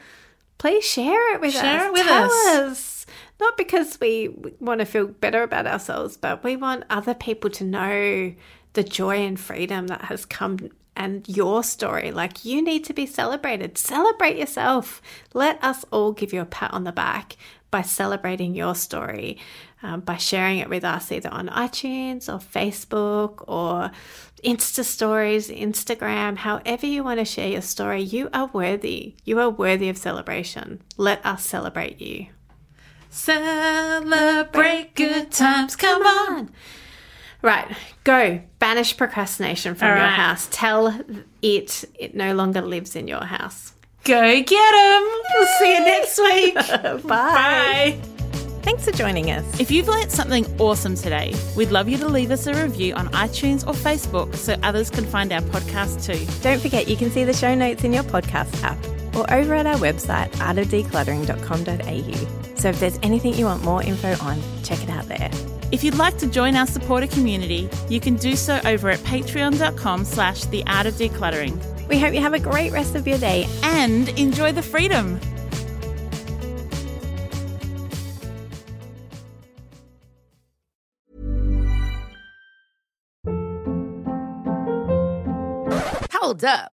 please 0.57 0.85
share 0.85 1.35
it 1.35 1.41
with 1.41 1.55
us. 1.55 1.61
Share 1.61 1.87
it 1.89 1.93
with 1.93 2.07
Tell 2.07 2.25
us. 2.25 2.47
us. 2.71 3.07
Not 3.41 3.57
because 3.57 3.99
we 4.01 4.29
want 4.61 4.79
to 4.81 4.87
feel 4.87 5.09
better 5.09 5.43
about 5.43 5.67
ourselves, 5.67 6.17
but 6.17 6.45
we 6.45 6.57
want 6.57 6.85
other 6.91 7.13
people 7.13 7.51
to 7.51 7.65
know 7.65 8.33
the 8.75 8.85
joy 8.85 9.19
and 9.27 9.39
freedom 9.39 9.89
that 9.89 10.03
has 10.03 10.25
come 10.25 10.71
and 10.99 11.27
your 11.29 11.63
story. 11.63 12.11
Like 12.11 12.45
you 12.45 12.61
need 12.61 12.85
to 12.85 12.93
be 12.93 13.07
celebrated. 13.07 13.79
Celebrate 13.79 14.37
yourself. 14.37 15.01
Let 15.33 15.63
us 15.65 15.85
all 15.91 16.13
give 16.13 16.33
you 16.33 16.43
a 16.43 16.45
pat 16.45 16.75
on 16.75 16.85
the 16.85 16.93
back 16.93 17.37
by 17.71 17.83
celebrating 17.83 18.55
your 18.55 18.75
story, 18.75 19.39
um, 19.83 20.01
by 20.01 20.17
sharing 20.17 20.59
it 20.59 20.69
with 20.69 20.85
us 20.85 21.13
either 21.13 21.31
on 21.31 21.49
iTunes 21.49 22.29
or 22.29 22.39
Facebook 22.39 23.45
or 23.47 23.91
Insta 24.45 24.85
stories, 24.85 25.49
Instagram, 25.49 26.37
however 26.37 26.87
you 26.87 27.05
want 27.05 27.21
to 27.21 27.25
share 27.25 27.49
your 27.49 27.63
story. 27.63 28.03
You 28.03 28.29
are 28.33 28.51
worthy. 28.53 29.15
You 29.25 29.39
are 29.41 29.51
worthy 29.51 29.89
of 29.89 29.97
celebration. 29.97 30.83
Let 30.97 31.25
us 31.25 31.45
celebrate 31.45 32.01
you. 32.01 32.27
Celebrate 33.11 34.95
good 34.95 35.31
times. 35.31 35.77
Come 35.77 36.03
on. 36.03 36.51
Right, 37.41 37.69
go. 38.05 38.41
Banish 38.59 38.97
procrastination 38.97 39.75
from 39.77 39.89
All 39.89 39.95
your 39.95 40.05
right. 40.05 40.13
house. 40.13 40.49
Tell 40.51 40.89
it 41.41 41.85
it 41.99 42.15
no 42.15 42.35
longer 42.35 42.61
lives 42.61 42.97
in 42.97 43.07
your 43.07 43.23
house. 43.23 43.73
Go 44.05 44.43
get 44.43 44.75
'em. 44.75 45.03
We'll 45.35 45.47
see 45.59 45.73
you 45.75 45.81
next 45.81 46.19
week. 46.19 46.55
Bye. 46.55 47.01
Bye. 47.09 47.99
Thanks 48.63 48.85
for 48.85 48.91
joining 48.91 49.31
us. 49.31 49.61
If 49.61 49.71
you've 49.71 49.89
learnt 49.89 50.11
something 50.11 50.45
awesome 50.61 50.95
today, 50.95 51.35
we'd 51.57 51.71
love 51.71 51.89
you 51.89 51.97
to 51.99 52.09
leave 52.09 52.31
us 52.31 52.47
a 52.47 52.55
review 52.55 52.95
on 52.95 53.09
iTunes 53.11 53.67
or 53.67 53.73
Facebook 53.73 54.35
so 54.35 54.55
others 54.63 54.91
can 54.91 55.05
find 55.07 55.33
our 55.33 55.41
podcast 55.43 56.05
too. 56.05 56.27
Don't 56.43 56.61
forget 56.61 56.89
you 56.89 56.97
can 56.97 57.11
see 57.11 57.25
the 57.25 57.33
show 57.33 57.55
notes 57.55 57.85
in 57.85 57.93
your 57.93 58.03
podcast 58.03 58.63
app 58.63 58.77
or 59.17 59.31
over 59.33 59.55
at 59.55 59.67
our 59.67 59.77
website 59.77 60.31
artofdecluttering.com.au. 60.33 62.57
So 62.57 62.69
if 62.69 62.81
there's 62.81 62.99
anything 63.03 63.35
you 63.35 63.47
want 63.47 63.63
more 63.65 63.83
info 63.83 64.17
on, 64.23 64.43
check 64.65 64.83
it 64.83 64.91
out 64.91 65.07
there. 65.07 65.31
If 65.71 65.85
you'd 65.85 65.97
like 65.97 66.17
to 66.19 66.27
join 66.27 66.57
our 66.57 66.67
supporter 66.67 67.07
community, 67.07 67.69
you 67.91 68.01
can 68.01 68.17
do 68.17 68.37
so 68.37 68.59
over 68.65 68.89
at 68.89 69.01
patreon.com 69.01 70.05
slash 70.05 70.45
the 70.47 70.65
art 70.67 70.87
of 70.87 70.95
decluttering. 70.95 71.63
We 71.89 71.99
hope 71.99 72.15
you 72.15 72.21
have 72.21 72.33
a 72.33 72.39
great 72.39 72.73
rest 72.73 72.95
of 72.95 73.07
your 73.07 73.19
day 73.19 73.47
and 73.63 74.09
enjoy 74.11 74.53
the 74.53 74.63
freedom. 74.63 75.21
Hold 86.13 86.45
up. 86.45 86.78